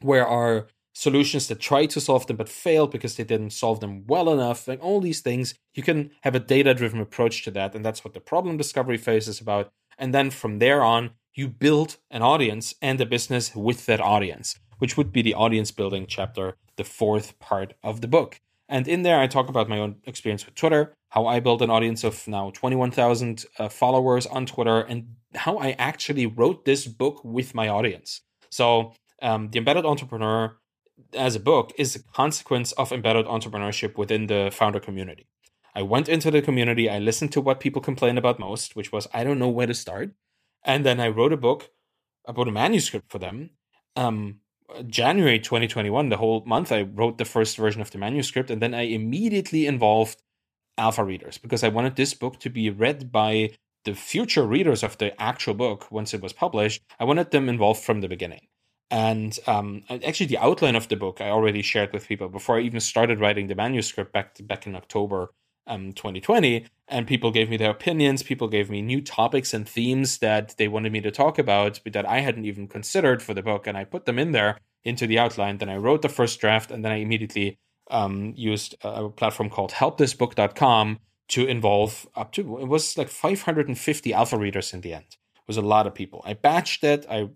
where 0.00 0.26
are 0.26 0.68
solutions 0.98 1.46
that 1.46 1.60
try 1.60 1.86
to 1.86 2.00
solve 2.00 2.26
them 2.26 2.36
but 2.36 2.48
failed 2.48 2.90
because 2.90 3.14
they 3.14 3.22
didn't 3.22 3.50
solve 3.50 3.78
them 3.78 4.04
well 4.08 4.32
enough, 4.32 4.66
and 4.66 4.80
all 4.80 5.00
these 5.00 5.20
things. 5.20 5.54
You 5.72 5.84
can 5.84 6.10
have 6.22 6.34
a 6.34 6.40
data 6.40 6.74
driven 6.74 7.00
approach 7.00 7.44
to 7.44 7.52
that. 7.52 7.76
And 7.76 7.84
that's 7.84 8.04
what 8.04 8.14
the 8.14 8.20
problem 8.20 8.56
discovery 8.56 8.96
phase 8.96 9.28
is 9.28 9.40
about. 9.40 9.70
And 9.96 10.12
then 10.12 10.30
from 10.30 10.58
there 10.58 10.82
on, 10.82 11.10
you 11.34 11.46
build 11.46 11.98
an 12.10 12.22
audience 12.22 12.74
and 12.82 13.00
a 13.00 13.06
business 13.06 13.54
with 13.54 13.86
that 13.86 14.00
audience, 14.00 14.58
which 14.78 14.96
would 14.96 15.12
be 15.12 15.22
the 15.22 15.34
audience 15.34 15.70
building 15.70 16.04
chapter, 16.08 16.56
the 16.76 16.82
fourth 16.82 17.38
part 17.38 17.74
of 17.84 18.00
the 18.00 18.08
book. 18.08 18.40
And 18.68 18.88
in 18.88 19.02
there, 19.04 19.20
I 19.20 19.28
talk 19.28 19.48
about 19.48 19.68
my 19.68 19.78
own 19.78 19.96
experience 20.04 20.44
with 20.46 20.56
Twitter, 20.56 20.94
how 21.10 21.26
I 21.26 21.38
built 21.38 21.62
an 21.62 21.70
audience 21.70 22.02
of 22.02 22.26
now 22.26 22.50
21,000 22.50 23.44
uh, 23.58 23.68
followers 23.68 24.26
on 24.26 24.46
Twitter, 24.46 24.80
and 24.80 25.14
how 25.36 25.58
I 25.58 25.76
actually 25.78 26.26
wrote 26.26 26.64
this 26.64 26.86
book 26.88 27.20
with 27.24 27.54
my 27.54 27.68
audience. 27.68 28.22
So, 28.50 28.94
um, 29.22 29.50
The 29.50 29.58
Embedded 29.58 29.86
Entrepreneur 29.86 30.58
as 31.14 31.36
a 31.36 31.40
book 31.40 31.72
is 31.78 31.96
a 31.96 32.02
consequence 32.02 32.72
of 32.72 32.92
embedded 32.92 33.26
entrepreneurship 33.26 33.96
within 33.96 34.26
the 34.26 34.50
founder 34.52 34.80
community. 34.80 35.26
I 35.74 35.82
went 35.82 36.08
into 36.08 36.30
the 36.30 36.42
community, 36.42 36.90
I 36.90 36.98
listened 36.98 37.32
to 37.32 37.40
what 37.40 37.60
people 37.60 37.80
complain 37.80 38.18
about 38.18 38.38
most, 38.38 38.74
which 38.74 38.90
was 38.92 39.06
I 39.14 39.24
don't 39.24 39.38
know 39.38 39.48
where 39.48 39.66
to 39.66 39.74
start. 39.74 40.10
And 40.64 40.84
then 40.84 41.00
I 41.00 41.08
wrote 41.08 41.32
a 41.32 41.36
book, 41.36 41.70
I 42.26 42.32
wrote 42.32 42.48
a 42.48 42.52
manuscript 42.52 43.10
for 43.10 43.18
them. 43.18 43.50
Um, 43.96 44.40
January 44.86 45.38
2021, 45.38 46.08
the 46.08 46.16
whole 46.16 46.44
month, 46.44 46.72
I 46.72 46.82
wrote 46.82 47.16
the 47.16 47.24
first 47.24 47.56
version 47.56 47.80
of 47.80 47.90
the 47.90 47.98
manuscript, 47.98 48.50
and 48.50 48.60
then 48.60 48.74
I 48.74 48.82
immediately 48.82 49.66
involved 49.66 50.22
alpha 50.76 51.04
readers 51.04 51.38
because 51.38 51.64
I 51.64 51.68
wanted 51.68 51.96
this 51.96 52.14
book 52.14 52.38
to 52.40 52.50
be 52.50 52.70
read 52.70 53.10
by 53.10 53.50
the 53.84 53.94
future 53.94 54.46
readers 54.46 54.82
of 54.82 54.98
the 54.98 55.20
actual 55.20 55.54
book 55.54 55.90
once 55.90 56.12
it 56.12 56.20
was 56.20 56.32
published. 56.32 56.82
I 57.00 57.04
wanted 57.04 57.30
them 57.30 57.48
involved 57.48 57.82
from 57.82 58.00
the 58.00 58.08
beginning. 58.08 58.48
And 58.90 59.38
um, 59.46 59.82
actually, 59.90 60.26
the 60.26 60.38
outline 60.38 60.76
of 60.76 60.88
the 60.88 60.96
book 60.96 61.20
I 61.20 61.28
already 61.28 61.62
shared 61.62 61.92
with 61.92 62.08
people 62.08 62.28
before 62.28 62.58
I 62.58 62.62
even 62.62 62.80
started 62.80 63.20
writing 63.20 63.46
the 63.46 63.54
manuscript 63.54 64.12
back 64.12 64.34
to, 64.34 64.42
back 64.42 64.66
in 64.66 64.74
October 64.74 65.30
um, 65.66 65.92
2020. 65.92 66.66
And 66.88 67.06
people 67.06 67.30
gave 67.30 67.50
me 67.50 67.58
their 67.58 67.70
opinions. 67.70 68.22
People 68.22 68.48
gave 68.48 68.70
me 68.70 68.80
new 68.80 69.02
topics 69.02 69.52
and 69.52 69.68
themes 69.68 70.18
that 70.18 70.54
they 70.56 70.68
wanted 70.68 70.92
me 70.92 71.02
to 71.02 71.10
talk 71.10 71.38
about, 71.38 71.80
but 71.84 71.92
that 71.92 72.08
I 72.08 72.20
hadn't 72.20 72.46
even 72.46 72.66
considered 72.66 73.22
for 73.22 73.34
the 73.34 73.42
book. 73.42 73.66
And 73.66 73.76
I 73.76 73.84
put 73.84 74.06
them 74.06 74.18
in 74.18 74.32
there 74.32 74.58
into 74.84 75.06
the 75.06 75.18
outline. 75.18 75.58
Then 75.58 75.68
I 75.68 75.76
wrote 75.76 76.00
the 76.00 76.08
first 76.08 76.40
draft, 76.40 76.70
and 76.70 76.82
then 76.82 76.92
I 76.92 76.96
immediately 76.96 77.58
um, 77.90 78.32
used 78.36 78.74
a 78.82 79.10
platform 79.10 79.50
called 79.50 79.72
helpthisbook.com 79.72 80.98
to 81.28 81.46
involve 81.46 82.06
up 82.16 82.32
to 82.32 82.58
it 82.58 82.68
was 82.68 82.96
like 82.96 83.08
550 83.08 84.14
alpha 84.14 84.38
readers 84.38 84.72
in 84.72 84.80
the 84.80 84.94
end. 84.94 85.04
It 85.10 85.46
was 85.46 85.58
a 85.58 85.62
lot 85.62 85.86
of 85.86 85.94
people. 85.94 86.22
I 86.24 86.34
batched 86.34 86.84
it. 86.84 87.06
I 87.10 87.28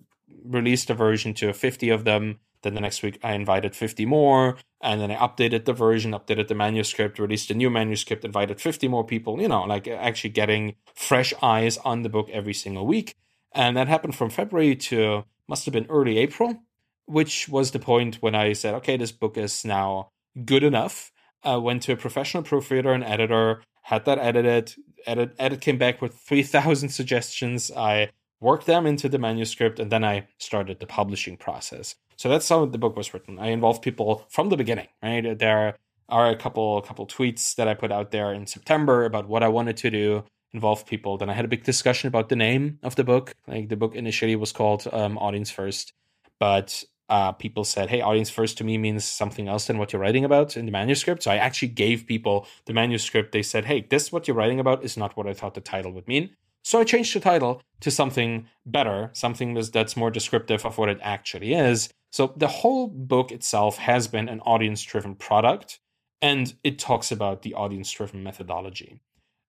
released 0.45 0.91
a 0.91 0.95
version 0.95 1.35
to 1.35 1.53
50 1.53 1.91
of 1.91 2.05
them. 2.05 2.41
Then 2.63 2.75
the 2.75 2.81
next 2.81 3.03
week, 3.03 3.19
I 3.23 3.33
invited 3.33 3.75
50 3.75 4.07
more. 4.07 4.57
And 4.81 5.01
then 5.01 5.11
I 5.11 5.17
updated 5.17 5.65
the 5.65 5.73
version, 5.73 6.13
updated 6.13 6.49
the 6.49 6.55
manuscript, 6.55 7.19
released 7.19 7.51
a 7.51 7.55
new 7.55 7.71
manuscript, 7.71 8.25
invited 8.25 8.61
50 8.61 8.89
more 8.89 9.05
people, 9.05 9.41
you 9.41 9.49
know, 9.49 9.63
like 9.63 9.89
actually 9.89 10.31
getting 10.31 10.75
fresh 10.95 11.33
eyes 11.43 11.79
on 11.79 12.03
the 12.03 12.09
book 12.09 12.29
every 12.31 12.55
single 12.55 12.87
week. 12.87 13.17
And 13.53 13.77
that 13.77 13.89
happened 13.89 14.15
from 14.15 14.31
February 14.31 14.77
to 14.77 15.25
must 15.49 15.65
have 15.67 15.75
been 15.75 15.87
early 15.89 16.19
April, 16.19 16.63
which 17.07 17.49
was 17.49 17.71
the 17.71 17.79
point 17.79 18.17
when 18.17 18.35
I 18.35 18.53
said, 18.55 18.75
okay, 18.75 18.97
this 18.97 19.13
book 19.13 19.37
is 19.37 19.65
now 19.65 20.09
good 20.45 20.63
enough. 20.63 21.13
I 21.45 21.57
went 21.57 21.83
to 21.83 21.93
a 21.93 21.97
professional 21.97 22.43
proofreader 22.43 22.93
and 22.93 23.05
editor, 23.05 23.63
had 23.83 24.05
that 24.05 24.19
edited. 24.19 24.75
Edit, 25.05 25.35
edit 25.39 25.61
came 25.61 25.79
back 25.79 26.01
with 26.01 26.15
3,000 26.15 26.89
suggestions. 26.89 27.71
I 27.77 28.11
worked 28.43 28.67
them 28.67 28.87
into 28.87 29.09
the 29.09 29.19
manuscript, 29.19 29.79
and 29.79 29.91
then 29.91 30.05
I 30.05 30.29
started 30.39 30.81
the 30.81 30.87
publishing 30.87 31.37
process. 31.37 31.95
So 32.17 32.29
that's 32.29 32.49
how 32.49 32.67
the 32.67 32.79
book 32.79 32.97
was 32.97 33.15
written. 33.15 33.39
I 33.39 33.49
involved 33.49 33.83
people 33.83 34.27
from 34.29 34.49
the 34.49 34.57
beginning, 34.57 34.89
right? 35.03 35.39
There, 35.39 35.77
are 36.09 36.29
a 36.29 36.37
couple 36.37 36.79
a 36.79 36.83
couple 36.83 37.07
tweets 37.07 37.55
that 37.57 37.69
I 37.69 37.75
put 37.75 37.91
out 37.91 38.11
there 38.11 38.33
in 38.33 38.47
September 38.47 39.05
about 39.05 39.29
what 39.29 39.43
I 39.43 39.49
wanted 39.49 39.77
to 39.79 39.91
do, 39.91 40.25
involve 40.53 40.85
people. 40.87 41.17
Then 41.17 41.31
I 41.31 41.33
had 41.33 41.45
a 41.45 41.49
big 41.49 41.65
discussion 41.65 42.09
about 42.09 42.29
the 42.29 42.37
name 42.37 42.79
of 42.83 42.97
the 42.97 43.05
book. 43.05 43.35
Like 43.47 43.69
the 43.69 43.77
book 43.77 43.95
initially 43.95 44.37
was 44.37 44.53
called 44.53 44.87
um, 44.93 45.17
Audience 45.19 45.51
First, 45.51 45.95
but 46.39 46.85
uh, 47.09 47.33
people 47.33 47.65
said, 47.65 47.89
"Hey, 47.89 48.01
audience 48.01 48.31
first 48.31 48.59
to 48.59 48.65
me 48.65 48.79
means 48.79 49.05
something 49.05 49.49
else 49.49 49.67
than 49.67 49.79
what 49.79 49.93
you're 49.93 50.03
writing 50.03 50.25
about 50.25 50.57
in 50.57 50.67
the 50.67 50.73
manuscript." 50.73 51.23
So 51.23 51.31
I 51.31 51.37
actually 51.37 51.69
gave 51.69 52.07
people 52.07 52.47
the 52.67 52.75
manuscript. 52.75 53.33
They 53.33 53.43
said, 53.43 53.65
"Hey, 53.65 53.87
this 53.89 54.13
what 54.13 54.29
you're 54.29 54.37
writing 54.37 54.61
about 54.61 54.85
is 54.85 54.97
not 54.97 55.17
what 55.17 55.27
I 55.27 55.35
thought 55.35 55.55
the 55.55 55.61
title 55.61 55.93
would 55.93 56.09
mean." 56.09 56.37
So 56.65 56.81
I 56.81 56.85
changed 56.85 57.15
the 57.15 57.21
title 57.21 57.61
to 57.81 57.91
something 57.91 58.47
better, 58.65 59.11
something 59.13 59.55
that's 59.55 59.97
more 59.97 60.11
descriptive 60.11 60.65
of 60.65 60.79
what 60.79 60.89
it 60.89 60.99
actually 61.03 61.55
is. 61.55 61.89
So 62.13 62.33
the 62.37 62.47
whole 62.47 62.87
book 62.89 63.33
itself 63.33 63.79
has 63.79 64.07
been 64.07 64.29
an 64.29 64.41
audience-driven 64.41 65.17
product, 65.17 65.81
and 66.21 66.55
it 66.63 66.79
talks 66.79 67.11
about 67.11 67.43
the 67.43 67.55
audience-driven 67.55 68.23
methodology. 68.23 69.01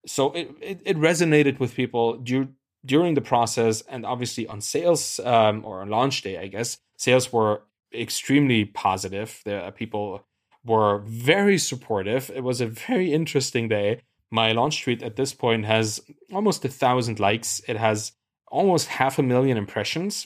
So 0.06 0.32
it, 0.32 0.50
it, 0.62 0.82
it 0.86 0.98
resonated 0.98 1.60
with 1.60 1.76
people 1.76 2.18
dur- 2.18 2.50
during 2.86 3.14
the 3.14 3.22
process, 3.22 3.82
and 3.82 4.06
obviously 4.06 4.48
on 4.48 4.62
sales 4.62 5.20
um, 5.20 5.64
or 5.64 5.82
on 5.82 5.90
launch 5.90 6.22
day, 6.24 6.38
I 6.38 6.48
guess 6.48 6.78
sales 6.98 7.32
were 7.32 7.62
extremely 7.94 8.66
positive. 8.66 9.42
The 9.46 9.72
people 9.76 10.26
were 10.66 11.00
very 11.06 11.58
supportive. 11.58 12.32
It 12.34 12.44
was 12.44 12.60
a 12.60 12.68
very 12.68 13.14
interesting 13.14 13.68
day 13.68 14.02
my 14.34 14.52
launch 14.52 14.82
tweet 14.82 15.04
at 15.04 15.16
this 15.16 15.32
point 15.32 15.64
has 15.66 16.02
almost 16.34 16.66
a 16.66 16.68
thousand 16.68 17.20
likes. 17.20 17.62
It 17.68 17.78
has 17.78 18.14
almost 18.48 18.88
half 18.88 19.20
a 19.20 19.24
million 19.24 19.58
impressions, 19.58 20.26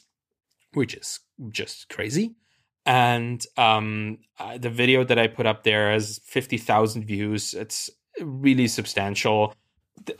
which 0.74 0.94
is 0.94 1.20
just 1.50 1.90
crazy. 1.90 2.36
And 2.86 3.46
um, 3.58 4.20
the 4.58 4.70
video 4.70 5.04
that 5.04 5.20
I 5.20 5.28
put 5.28 5.46
up 5.46 5.64
there 5.64 5.92
has 5.92 6.22
50,000 6.24 7.04
views. 7.04 7.54
It's 7.54 7.90
really 8.22 8.70
substantial. 8.70 9.54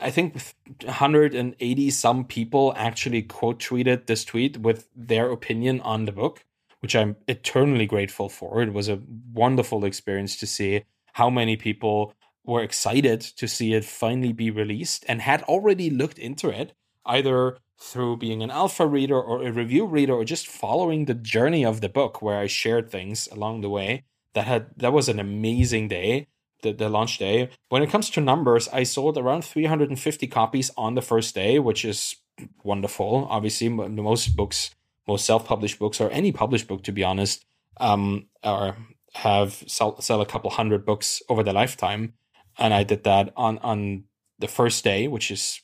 I 0.02 0.10
think 0.10 0.38
180 0.84 1.90
some 1.90 2.26
people 2.26 2.74
actually 2.76 3.22
quote 3.22 3.58
tweeted 3.58 4.04
this 4.04 4.22
tweet 4.22 4.58
with 4.58 4.86
their 4.94 5.30
opinion 5.30 5.80
on 5.80 6.04
the 6.04 6.12
book, 6.12 6.44
which 6.80 6.94
I'm 6.94 7.16
eternally 7.26 7.86
grateful 7.86 8.28
for. 8.28 8.60
It 8.60 8.74
was 8.74 8.90
a 8.90 9.00
wonderful 9.32 9.86
experience 9.86 10.36
to 10.36 10.46
see 10.46 10.84
how 11.14 11.30
many 11.30 11.56
people 11.56 12.12
were 12.48 12.62
excited 12.62 13.20
to 13.20 13.46
see 13.46 13.74
it 13.74 13.84
finally 13.84 14.32
be 14.32 14.50
released 14.50 15.04
and 15.06 15.20
had 15.20 15.42
already 15.42 15.90
looked 15.90 16.18
into 16.18 16.48
it, 16.48 16.72
either 17.04 17.58
through 17.78 18.16
being 18.16 18.42
an 18.42 18.50
alpha 18.50 18.86
reader 18.86 19.20
or 19.20 19.42
a 19.42 19.52
review 19.52 19.84
reader 19.84 20.14
or 20.14 20.24
just 20.24 20.48
following 20.48 21.04
the 21.04 21.14
journey 21.14 21.64
of 21.64 21.82
the 21.82 21.90
book 21.90 22.22
where 22.22 22.38
I 22.38 22.46
shared 22.46 22.90
things 22.90 23.28
along 23.30 23.60
the 23.60 23.68
way. 23.68 24.04
That 24.32 24.46
had 24.46 24.66
that 24.78 24.94
was 24.94 25.08
an 25.08 25.20
amazing 25.20 25.88
day, 25.88 26.26
the, 26.62 26.72
the 26.72 26.88
launch 26.88 27.18
day. 27.18 27.50
When 27.68 27.82
it 27.82 27.90
comes 27.90 28.08
to 28.10 28.20
numbers, 28.20 28.66
I 28.68 28.82
sold 28.82 29.18
around 29.18 29.44
350 29.44 30.26
copies 30.28 30.70
on 30.76 30.94
the 30.94 31.02
first 31.02 31.34
day, 31.34 31.58
which 31.58 31.84
is 31.84 32.16
wonderful. 32.64 33.26
Obviously, 33.30 33.68
most 33.68 34.36
books, 34.36 34.70
most 35.06 35.26
self-published 35.26 35.78
books, 35.78 36.00
or 36.00 36.10
any 36.10 36.32
published 36.32 36.66
book, 36.66 36.82
to 36.84 36.92
be 36.92 37.04
honest, 37.04 37.44
um, 37.78 38.28
are 38.42 38.76
have 39.14 39.64
sell, 39.66 40.00
sell 40.00 40.20
a 40.20 40.26
couple 40.26 40.50
hundred 40.50 40.84
books 40.84 41.22
over 41.28 41.42
their 41.42 41.54
lifetime 41.54 42.14
and 42.58 42.74
I 42.74 42.82
did 42.82 43.04
that 43.04 43.32
on 43.36 43.58
on 43.58 44.04
the 44.38 44.48
first 44.48 44.84
day, 44.84 45.08
which 45.08 45.30
is 45.30 45.60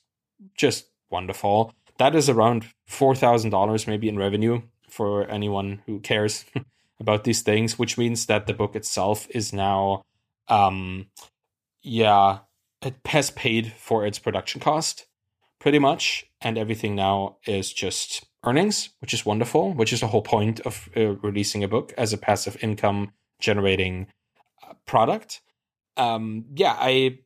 just 0.56 0.86
wonderful. 1.10 1.72
That 1.98 2.14
is 2.14 2.28
around 2.28 2.66
four 2.86 3.14
thousand 3.14 3.50
dollars, 3.50 3.86
maybe 3.86 4.08
in 4.08 4.18
revenue 4.18 4.62
for 4.88 5.28
anyone 5.28 5.82
who 5.86 6.00
cares 6.00 6.44
about 7.00 7.24
these 7.24 7.42
things. 7.42 7.78
Which 7.78 7.98
means 7.98 8.26
that 8.26 8.46
the 8.46 8.54
book 8.54 8.76
itself 8.76 9.26
is 9.30 9.52
now, 9.52 10.02
um, 10.48 11.06
yeah, 11.82 12.38
it 12.82 12.94
has 13.06 13.30
paid 13.30 13.72
for 13.72 14.06
its 14.06 14.18
production 14.18 14.60
cost 14.60 15.06
pretty 15.60 15.78
much, 15.78 16.26
and 16.40 16.58
everything 16.58 16.94
now 16.94 17.38
is 17.46 17.72
just 17.72 18.26
earnings, 18.44 18.90
which 19.00 19.14
is 19.14 19.26
wonderful. 19.26 19.72
Which 19.72 19.92
is 19.92 20.00
the 20.00 20.08
whole 20.08 20.22
point 20.22 20.60
of 20.60 20.88
uh, 20.96 21.16
releasing 21.16 21.64
a 21.64 21.68
book 21.68 21.92
as 21.96 22.12
a 22.12 22.18
passive 22.18 22.56
income 22.62 23.12
generating 23.40 24.06
uh, 24.62 24.74
product 24.86 25.40
um, 25.96 26.44
yeah, 26.54 26.76
I 26.78 27.18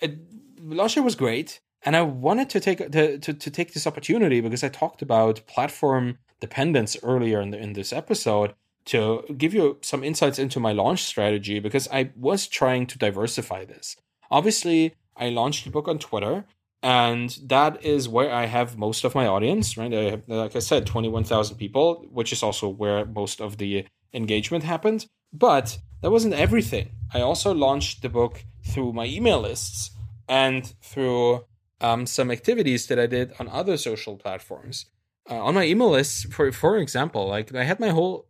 it, 0.00 0.18
Launcher 0.60 1.02
was 1.02 1.14
great, 1.14 1.60
and 1.82 1.96
I 1.96 2.02
wanted 2.02 2.50
to 2.50 2.60
take 2.60 2.78
to, 2.78 3.18
to, 3.18 3.34
to 3.34 3.50
take 3.50 3.72
this 3.72 3.86
opportunity 3.86 4.40
because 4.40 4.64
I 4.64 4.68
talked 4.68 5.02
about 5.02 5.46
platform 5.46 6.18
dependence 6.40 6.96
earlier 7.02 7.40
in 7.40 7.50
the, 7.50 7.58
in 7.58 7.72
this 7.72 7.92
episode 7.92 8.54
to 8.86 9.24
give 9.36 9.52
you 9.52 9.78
some 9.82 10.04
insights 10.04 10.38
into 10.38 10.60
my 10.60 10.72
launch 10.72 11.02
strategy 11.02 11.58
because 11.58 11.88
I 11.90 12.10
was 12.14 12.46
trying 12.46 12.86
to 12.88 12.98
diversify 12.98 13.64
this. 13.64 13.96
Obviously, 14.30 14.94
I 15.16 15.28
launched 15.30 15.64
the 15.64 15.70
book 15.70 15.88
on 15.88 15.98
Twitter, 15.98 16.44
and 16.82 17.36
that 17.44 17.84
is 17.84 18.08
where 18.08 18.32
I 18.32 18.46
have 18.46 18.78
most 18.78 19.04
of 19.04 19.14
my 19.14 19.26
audience. 19.26 19.76
Right, 19.76 19.92
I 19.92 20.10
have, 20.10 20.28
like 20.28 20.56
I 20.56 20.60
said, 20.60 20.86
twenty 20.86 21.08
one 21.08 21.24
thousand 21.24 21.56
people, 21.56 22.06
which 22.10 22.32
is 22.32 22.42
also 22.42 22.68
where 22.68 23.04
most 23.04 23.40
of 23.40 23.58
the 23.58 23.86
engagement 24.12 24.64
happened. 24.64 25.06
But 25.32 25.78
that 26.06 26.12
wasn't 26.12 26.34
everything. 26.34 26.90
I 27.12 27.20
also 27.20 27.52
launched 27.52 28.00
the 28.00 28.08
book 28.08 28.44
through 28.64 28.92
my 28.92 29.06
email 29.06 29.40
lists 29.40 29.90
and 30.28 30.72
through 30.80 31.46
um, 31.80 32.06
some 32.06 32.30
activities 32.30 32.86
that 32.86 33.00
I 33.00 33.06
did 33.06 33.32
on 33.40 33.48
other 33.48 33.76
social 33.76 34.16
platforms. 34.16 34.86
Uh, 35.28 35.42
on 35.42 35.56
my 35.56 35.64
email 35.64 35.90
lists, 35.90 36.22
for 36.32 36.52
for 36.52 36.78
example, 36.78 37.26
like 37.26 37.52
I 37.52 37.64
had 37.64 37.80
my 37.80 37.88
whole 37.88 38.28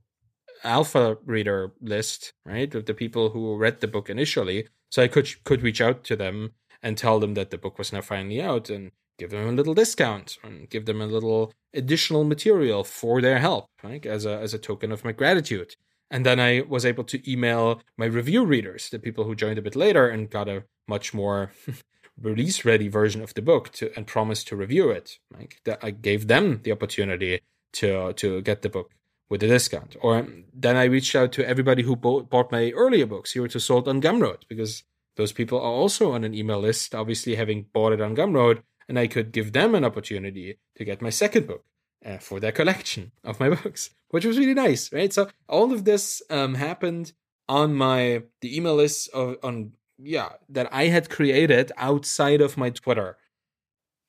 alpha 0.65 1.19
reader 1.27 1.75
list, 1.83 2.33
right, 2.47 2.75
of 2.75 2.87
the 2.87 2.95
people 2.95 3.29
who 3.29 3.59
read 3.59 3.83
the 3.83 3.89
book 3.89 4.09
initially, 4.09 4.69
so 4.89 5.03
I 5.03 5.09
could 5.09 5.29
could 5.45 5.61
reach 5.61 5.83
out 5.83 6.03
to 6.05 6.17
them 6.17 6.53
and 6.83 6.97
tell 6.97 7.21
them 7.21 7.35
that 7.35 7.51
the 7.51 7.59
book 7.59 7.77
was 7.77 7.93
now 7.93 8.01
finally 8.01 8.41
out 8.41 8.71
and 8.71 8.91
give 9.19 9.29
them 9.29 9.47
a 9.47 9.53
little 9.53 9.75
discount 9.75 10.39
and 10.43 10.71
give 10.71 10.87
them 10.87 11.03
a 11.03 11.13
little 11.17 11.53
additional 11.75 12.25
material 12.25 12.85
for 12.85 13.21
their 13.21 13.39
help, 13.39 13.67
right, 13.85 14.07
as 14.07 14.25
a 14.25 14.39
as 14.39 14.55
a 14.55 14.59
token 14.59 14.93
of 14.93 15.05
my 15.05 15.13
gratitude. 15.13 15.77
And 16.11 16.25
then 16.25 16.39
I 16.39 16.63
was 16.69 16.85
able 16.85 17.05
to 17.05 17.31
email 17.31 17.83
my 17.97 18.07
review 18.07 18.45
readers, 18.45 18.89
the 18.91 18.99
people 18.99 19.25
who 19.25 19.35
joined 19.35 19.59
a 19.59 19.63
bit 19.63 19.77
later 19.77 20.09
and 20.09 20.31
got 20.31 20.49
a 20.49 20.65
much 20.87 21.13
more 21.13 21.53
release 22.21 22.65
ready 22.65 22.89
version 22.89 23.23
of 23.23 23.35
the 23.35 23.43
book 23.43 23.73
to, 23.73 23.95
and 23.97 24.07
promised 24.07 24.49
to 24.49 24.57
review 24.57 24.91
it. 24.91 25.19
Like 25.37 25.61
that 25.65 25.81
I 25.83 25.91
gave 25.91 26.29
them 26.29 26.61
the 26.63 26.73
opportunity 26.73 27.41
to 27.75 28.13
to 28.15 28.41
get 28.43 28.63
the 28.63 28.69
book 28.69 28.93
with 29.29 29.43
a 29.43 29.49
discount. 29.49 29.97
Or 30.01 30.27
then 30.55 30.77
I 30.77 30.85
reached 30.85 31.17
out 31.17 31.33
to 31.33 31.47
everybody 31.47 31.83
who 31.83 31.97
bought, 31.97 32.31
bought 32.31 32.53
my 32.53 32.71
earlier 32.71 33.07
books, 33.07 33.33
Zero 33.33 33.49
to 33.49 33.59
Sold 33.59 33.89
on 33.89 34.01
Gumroad, 34.01 34.43
because 34.49 34.85
those 35.17 35.33
people 35.33 35.59
are 35.59 35.73
also 35.73 36.13
on 36.13 36.23
an 36.23 36.35
email 36.35 36.61
list, 36.61 36.95
obviously 36.95 37.35
having 37.35 37.67
bought 37.73 37.93
it 37.93 38.01
on 38.01 38.15
Gumroad, 38.15 38.63
and 38.89 38.99
I 38.99 39.09
could 39.09 39.33
give 39.33 39.53
them 39.53 39.75
an 39.75 39.85
opportunity 39.85 40.59
to 40.77 40.85
get 40.85 41.03
my 41.03 41.11
second 41.11 41.49
book 41.49 41.65
uh, 42.07 42.19
for 42.19 42.41
their 42.41 42.53
collection 42.53 43.13
of 43.25 43.41
my 43.41 43.49
books, 43.63 43.91
which 44.11 44.25
was 44.25 44.39
really 44.39 44.55
nice, 44.55 44.93
right? 44.93 45.13
So 45.13 45.29
all 45.49 45.73
of 45.73 45.85
this 45.85 46.23
um, 46.31 46.55
happened 46.55 47.13
on 47.49 47.75
my 47.75 48.23
the 48.41 48.57
email 48.57 48.77
list 48.77 49.09
of 49.11 49.37
on 49.43 49.73
yeah 49.99 50.31
that 50.49 50.69
I 50.73 50.87
had 50.87 51.11
created 51.11 51.73
outside 51.77 52.41
of 52.41 52.57
my 52.57 52.71
Twitter 52.71 53.17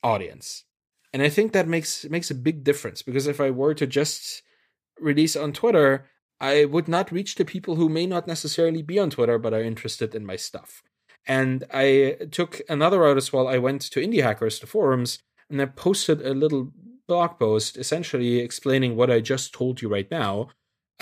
audience, 0.04 0.66
and 1.12 1.22
I 1.22 1.30
think 1.30 1.52
that 1.54 1.68
makes 1.68 2.06
makes 2.06 2.32
a 2.32 2.36
big 2.36 2.64
difference 2.64 3.02
because 3.02 3.28
if 3.28 3.42
I 3.42 3.50
were 3.50 3.74
to 3.74 3.88
just 3.88 4.44
release 5.00 5.36
on 5.36 5.54
Twitter, 5.54 6.06
I 6.40 6.66
would 6.66 6.88
not 6.88 7.12
reach 7.12 7.36
the 7.36 7.46
people 7.46 7.76
who 7.76 7.90
may 7.90 8.06
not 8.06 8.28
necessarily 8.28 8.82
be 8.82 9.00
on 9.00 9.10
Twitter 9.10 9.38
but 9.40 9.54
are 9.54 9.64
interested 9.64 10.14
in 10.14 10.26
my 10.26 10.36
stuff. 10.36 10.84
And 11.30 11.66
I 11.74 12.16
took 12.32 12.62
another 12.70 13.00
route 13.00 13.18
as 13.18 13.34
well. 13.34 13.50
I 13.50 13.58
went 13.58 13.82
to 13.82 14.00
Indie 14.00 14.24
Hackers, 14.24 14.60
the 14.60 14.66
forums, 14.66 15.20
and 15.50 15.62
I 15.62 15.66
posted 15.66 16.26
a 16.26 16.34
little 16.34 16.72
blog 17.08 17.40
post 17.40 17.78
essentially 17.78 18.40
explaining 18.40 18.96
what 18.96 19.10
I 19.10 19.20
just 19.20 19.54
told 19.54 19.82
you 19.82 19.90
right 19.90 20.10
now, 20.12 20.50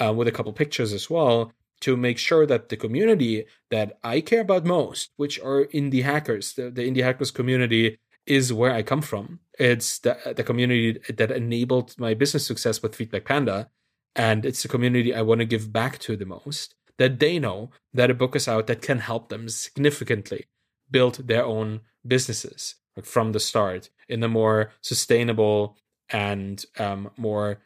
uh, 0.01 0.13
with 0.13 0.27
a 0.27 0.31
couple 0.31 0.53
pictures 0.53 0.93
as 0.93 1.09
well, 1.09 1.51
to 1.81 1.97
make 1.97 2.17
sure 2.17 2.45
that 2.45 2.69
the 2.69 2.77
community 2.77 3.45
that 3.69 3.97
I 4.03 4.21
care 4.21 4.41
about 4.41 4.65
most, 4.65 5.11
which 5.17 5.39
are 5.39 5.65
indie 5.65 6.03
hackers, 6.03 6.53
the, 6.53 6.69
the 6.69 6.89
indie 6.89 7.03
hackers 7.03 7.31
community 7.31 7.97
is 8.25 8.53
where 8.53 8.73
I 8.73 8.81
come 8.81 9.01
from. 9.01 9.39
It's 9.59 9.99
the, 9.99 10.17
the 10.35 10.43
community 10.43 10.99
that 11.13 11.31
enabled 11.31 11.95
my 11.97 12.13
business 12.13 12.45
success 12.45 12.81
with 12.81 12.95
Feedback 12.95 13.25
Panda. 13.25 13.69
And 14.15 14.45
it's 14.45 14.63
the 14.63 14.69
community 14.69 15.13
I 15.13 15.21
want 15.21 15.39
to 15.39 15.45
give 15.45 15.73
back 15.73 15.99
to 15.99 16.15
the 16.15 16.25
most. 16.25 16.75
That 16.97 17.19
they 17.19 17.39
know 17.39 17.71
that 17.93 18.09
a 18.09 18.13
book 18.13 18.35
is 18.35 18.47
out 18.47 18.67
that 18.67 18.81
can 18.81 18.99
help 18.99 19.27
them 19.27 19.49
significantly 19.49 20.45
build 20.89 21.27
their 21.27 21.43
own 21.43 21.81
businesses 22.07 22.75
from 23.03 23.33
the 23.33 23.39
start 23.39 23.89
in 24.07 24.23
a 24.23 24.29
more 24.29 24.71
sustainable 24.81 25.77
and 26.09 26.65
um, 26.77 27.09
more 27.17 27.59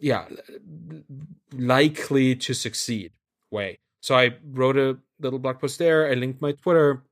yeah 0.00 0.26
likely 1.52 2.34
to 2.36 2.54
succeed 2.54 3.12
way. 3.50 3.78
So 4.00 4.16
i 4.16 4.34
wrote 4.52 4.76
a 4.76 4.98
little 5.20 5.38
blog 5.38 5.60
post 5.60 5.78
there 5.78 6.10
i 6.10 6.14
linked 6.14 6.42
my 6.42 6.52
twitter 6.52 7.04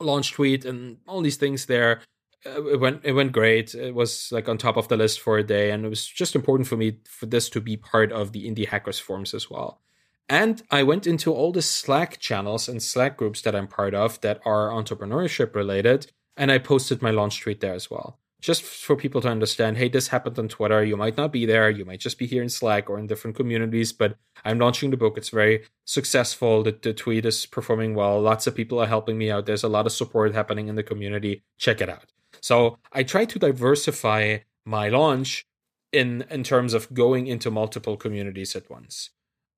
launch 0.00 0.32
tweet 0.32 0.64
and 0.64 0.98
all 1.06 1.20
these 1.20 1.36
things 1.36 1.66
there. 1.66 2.00
Uh, 2.46 2.64
it 2.66 2.80
went 2.80 3.00
it 3.04 3.12
went 3.12 3.32
great. 3.32 3.74
It 3.74 3.94
was 3.94 4.30
like 4.30 4.48
on 4.48 4.58
top 4.58 4.76
of 4.76 4.88
the 4.88 4.96
list 4.96 5.20
for 5.20 5.38
a 5.38 5.44
day 5.44 5.70
and 5.70 5.84
it 5.84 5.88
was 5.88 6.06
just 6.06 6.34
important 6.34 6.68
for 6.68 6.76
me 6.76 6.98
for 7.08 7.26
this 7.26 7.48
to 7.50 7.60
be 7.60 7.76
part 7.76 8.12
of 8.12 8.32
the 8.32 8.48
indie 8.48 8.68
hackers 8.68 8.98
forums 8.98 9.34
as 9.34 9.50
well. 9.50 9.80
And 10.28 10.62
I 10.70 10.82
went 10.82 11.06
into 11.06 11.32
all 11.32 11.52
the 11.52 11.62
Slack 11.62 12.18
channels 12.18 12.68
and 12.68 12.82
Slack 12.82 13.16
groups 13.16 13.40
that 13.42 13.56
I'm 13.56 13.66
part 13.66 13.94
of 13.94 14.20
that 14.20 14.40
are 14.44 14.68
entrepreneurship 14.68 15.54
related, 15.54 16.12
and 16.36 16.52
I 16.52 16.58
posted 16.58 17.00
my 17.00 17.10
launch 17.10 17.40
tweet 17.40 17.62
there 17.62 17.72
as 17.72 17.90
well. 17.90 18.18
Just 18.40 18.62
for 18.62 18.94
people 18.94 19.20
to 19.22 19.28
understand, 19.28 19.76
hey, 19.78 19.88
this 19.88 20.08
happened 20.08 20.38
on 20.38 20.48
Twitter. 20.48 20.84
You 20.84 20.96
might 20.96 21.16
not 21.16 21.32
be 21.32 21.44
there. 21.44 21.70
You 21.70 21.84
might 21.84 21.98
just 21.98 22.18
be 22.18 22.26
here 22.26 22.42
in 22.42 22.48
Slack 22.48 22.88
or 22.88 22.98
in 22.98 23.08
different 23.08 23.36
communities, 23.36 23.92
but 23.92 24.16
I'm 24.44 24.60
launching 24.60 24.90
the 24.90 24.96
book. 24.96 25.18
It's 25.18 25.30
very 25.30 25.64
successful. 25.84 26.62
The, 26.62 26.78
the 26.80 26.94
tweet 26.94 27.26
is 27.26 27.46
performing 27.46 27.94
well. 27.94 28.20
Lots 28.20 28.46
of 28.46 28.54
people 28.54 28.78
are 28.78 28.86
helping 28.86 29.18
me 29.18 29.30
out. 29.30 29.46
There's 29.46 29.64
a 29.64 29.68
lot 29.68 29.86
of 29.86 29.92
support 29.92 30.34
happening 30.34 30.68
in 30.68 30.76
the 30.76 30.84
community. 30.84 31.42
Check 31.58 31.80
it 31.80 31.88
out. 31.88 32.04
So 32.40 32.78
I 32.92 33.02
try 33.02 33.24
to 33.24 33.38
diversify 33.38 34.38
my 34.64 34.88
launch 34.88 35.46
in 35.92 36.24
in 36.30 36.44
terms 36.44 36.74
of 36.74 36.92
going 36.92 37.26
into 37.26 37.50
multiple 37.50 37.96
communities 37.96 38.54
at 38.54 38.70
once. 38.70 39.10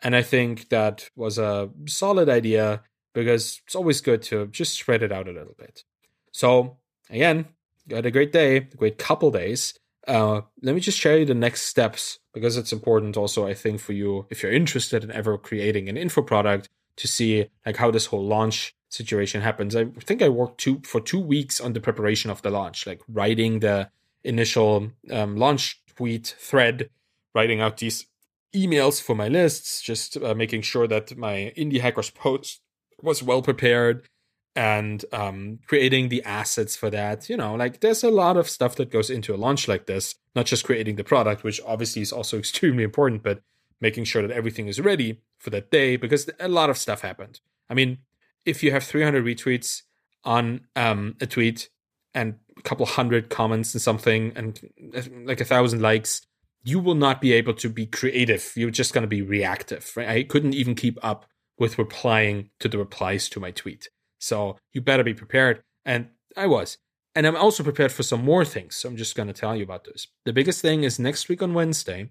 And 0.02 0.16
I 0.16 0.22
think 0.22 0.68
that 0.70 1.10
was 1.14 1.36
a 1.38 1.70
solid 1.86 2.28
idea 2.28 2.82
because 3.12 3.60
it's 3.66 3.74
always 3.74 4.00
good 4.00 4.22
to 4.22 4.46
just 4.46 4.74
spread 4.74 5.02
it 5.02 5.12
out 5.12 5.28
a 5.28 5.32
little 5.32 5.54
bit. 5.58 5.84
So 6.32 6.78
again, 7.10 7.48
got 7.90 8.06
a 8.06 8.10
great 8.10 8.32
day, 8.32 8.56
a 8.56 8.60
great 8.60 8.98
couple 8.98 9.30
days. 9.30 9.74
Uh, 10.08 10.42
let 10.62 10.74
me 10.74 10.80
just 10.80 10.98
share 10.98 11.18
you 11.18 11.26
the 11.26 11.34
next 11.34 11.62
steps 11.62 12.18
because 12.32 12.56
it's 12.56 12.72
important 12.72 13.16
also, 13.16 13.46
I 13.46 13.54
think, 13.54 13.80
for 13.80 13.92
you 13.92 14.26
if 14.30 14.42
you're 14.42 14.52
interested 14.52 15.04
in 15.04 15.10
ever 15.10 15.36
creating 15.36 15.88
an 15.88 15.96
info 15.96 16.22
product 16.22 16.68
to 16.96 17.06
see 17.06 17.46
like 17.66 17.76
how 17.76 17.90
this 17.90 18.06
whole 18.06 18.24
launch 18.24 18.74
situation 18.88 19.40
happens. 19.42 19.76
I 19.76 19.84
think 20.00 20.22
I 20.22 20.28
worked 20.28 20.58
two 20.58 20.80
for 20.84 21.00
two 21.00 21.20
weeks 21.20 21.60
on 21.60 21.74
the 21.74 21.80
preparation 21.80 22.30
of 22.30 22.42
the 22.42 22.50
launch, 22.50 22.86
like 22.86 23.02
writing 23.08 23.60
the 23.60 23.90
initial 24.24 24.90
um, 25.10 25.36
launch 25.36 25.82
tweet 25.96 26.34
thread, 26.38 26.90
writing 27.34 27.60
out 27.60 27.76
these 27.76 28.06
emails 28.54 29.00
for 29.00 29.14
my 29.14 29.28
lists, 29.28 29.80
just 29.80 30.16
uh, 30.16 30.34
making 30.34 30.62
sure 30.62 30.88
that 30.88 31.16
my 31.16 31.52
indie 31.56 31.80
hackers 31.80 32.10
post 32.10 32.60
was 33.02 33.22
well 33.22 33.42
prepared 33.42 34.08
and 34.56 35.04
um, 35.12 35.58
creating 35.66 36.08
the 36.08 36.22
assets 36.24 36.76
for 36.76 36.90
that. 36.90 37.28
You 37.28 37.36
know, 37.36 37.54
like 37.54 37.80
there's 37.80 38.04
a 38.04 38.10
lot 38.10 38.36
of 38.36 38.48
stuff 38.48 38.76
that 38.76 38.90
goes 38.90 39.10
into 39.10 39.34
a 39.34 39.36
launch 39.36 39.68
like 39.68 39.86
this, 39.86 40.16
not 40.34 40.46
just 40.46 40.64
creating 40.64 40.96
the 40.96 41.04
product, 41.04 41.44
which 41.44 41.60
obviously 41.66 42.02
is 42.02 42.12
also 42.12 42.38
extremely 42.44 42.84
important, 42.84 43.22
but 43.22 43.42
making 43.80 44.04
sure 44.04 44.22
that 44.22 44.30
everything 44.30 44.68
is 44.68 44.80
ready 44.80 45.20
for 45.38 45.50
that 45.50 45.70
day 45.70 45.96
because 45.96 46.28
a 46.38 46.48
lot 46.48 46.70
of 46.70 46.76
stuff 46.76 47.00
happened. 47.00 47.40
I 47.68 47.74
mean, 47.74 47.98
if 48.44 48.62
you 48.62 48.72
have 48.72 48.84
300 48.84 49.24
retweets 49.24 49.82
on 50.24 50.66
um, 50.76 51.16
a 51.20 51.26
tweet 51.26 51.70
and 52.14 52.34
a 52.58 52.62
couple 52.62 52.84
hundred 52.84 53.30
comments 53.30 53.72
and 53.72 53.80
something 53.80 54.32
and 54.36 54.60
uh, 54.94 55.02
like 55.24 55.40
a 55.40 55.44
thousand 55.44 55.80
likes, 55.80 56.26
you 56.62 56.78
will 56.78 56.94
not 56.94 57.20
be 57.20 57.32
able 57.32 57.54
to 57.54 57.70
be 57.70 57.86
creative. 57.86 58.52
You're 58.54 58.70
just 58.70 58.92
going 58.92 59.02
to 59.02 59.08
be 59.08 59.22
reactive. 59.22 59.92
Right? 59.96 60.08
I 60.08 60.22
couldn't 60.24 60.54
even 60.54 60.74
keep 60.74 60.98
up 61.02 61.26
with 61.58 61.78
replying 61.78 62.50
to 62.58 62.68
the 62.68 62.78
replies 62.78 63.28
to 63.30 63.40
my 63.40 63.50
tweet. 63.50 63.88
So 64.20 64.58
you 64.72 64.80
better 64.80 65.04
be 65.04 65.14
prepared. 65.14 65.62
And 65.84 66.08
I 66.36 66.46
was. 66.46 66.78
And 67.14 67.26
I'm 67.26 67.36
also 67.36 67.64
prepared 67.64 67.90
for 67.90 68.04
some 68.04 68.24
more 68.24 68.44
things. 68.44 68.76
So 68.76 68.88
I'm 68.88 68.96
just 68.96 69.16
going 69.16 69.26
to 69.26 69.34
tell 69.34 69.56
you 69.56 69.64
about 69.64 69.84
this. 69.84 70.06
The 70.24 70.32
biggest 70.32 70.62
thing 70.62 70.84
is 70.84 70.98
next 70.98 71.28
week 71.28 71.42
on 71.42 71.54
Wednesday, 71.54 72.10